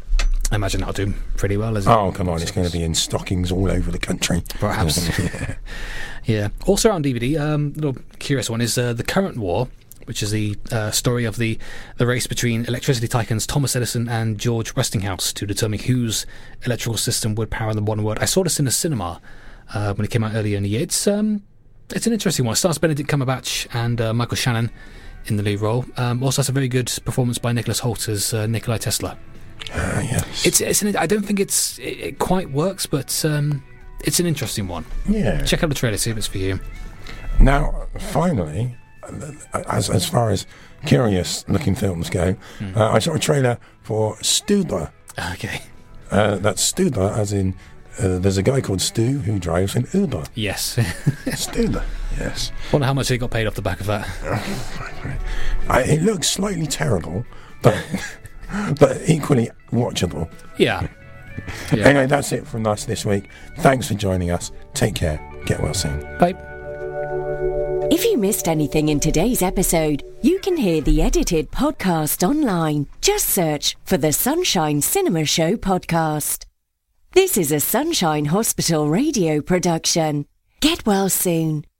[0.51, 1.77] I imagine that'll do pretty well.
[1.77, 2.41] As Oh, come on.
[2.41, 4.43] It's going to be in stockings all over the country.
[4.59, 5.09] Perhaps.
[6.25, 6.49] yeah.
[6.67, 9.67] Also on DVD, um, little curious one is uh, the current war,
[10.05, 11.57] which is the uh, story of the
[11.97, 16.27] the race between electricity tycoons Thomas Edison and George Westinghouse to determine whose
[16.65, 18.19] electrical system would power the modern world.
[18.19, 19.21] I saw this in the cinema
[19.73, 20.81] uh, when it came out earlier in the year.
[20.81, 21.41] It's um,
[21.93, 22.53] it's an interesting one.
[22.53, 24.69] It stars Benedict Cumberbatch and uh, Michael Shannon
[25.25, 25.85] in the lead role.
[25.97, 29.17] Um, also has a very good performance by Nicholas Hoult as uh, Nikolai Tesla.
[29.73, 30.45] Ah, yes.
[30.45, 33.63] It's, it's an, I don't think it's it, it quite works, but um,
[34.03, 34.85] it's an interesting one.
[35.07, 35.41] yeah.
[35.43, 36.59] Check out the trailer, see if it's for you.
[37.39, 38.75] Now, finally,
[39.69, 40.45] as as far as
[40.85, 42.77] curious looking films go, Hmm.
[42.77, 44.91] uh, I saw a trailer for Stuber.
[45.33, 45.61] Okay.
[46.11, 47.53] Uh, that's Stuber, as in
[47.99, 50.23] uh, there's a guy called Stu who drives an Uber.
[50.35, 50.79] Yes.
[51.33, 51.79] Stu,
[52.17, 52.51] yes.
[52.71, 54.07] Wonder how much he got paid off the back of that.
[55.69, 57.25] I, it looks slightly terrible,
[57.61, 57.83] but
[58.79, 60.29] but equally watchable.
[60.57, 60.87] Yeah.
[61.73, 61.87] Yeah.
[61.87, 63.29] Anyway, that's it from us this week.
[63.59, 64.51] Thanks for joining us.
[64.73, 65.19] Take care.
[65.45, 65.99] Get well soon.
[66.17, 66.35] Bye.
[67.91, 72.87] If you missed anything in today's episode, you can hear the edited podcast online.
[73.01, 76.45] Just search for the Sunshine Cinema Show podcast.
[77.13, 80.25] This is a Sunshine Hospital radio production.
[80.61, 81.63] Get well soon.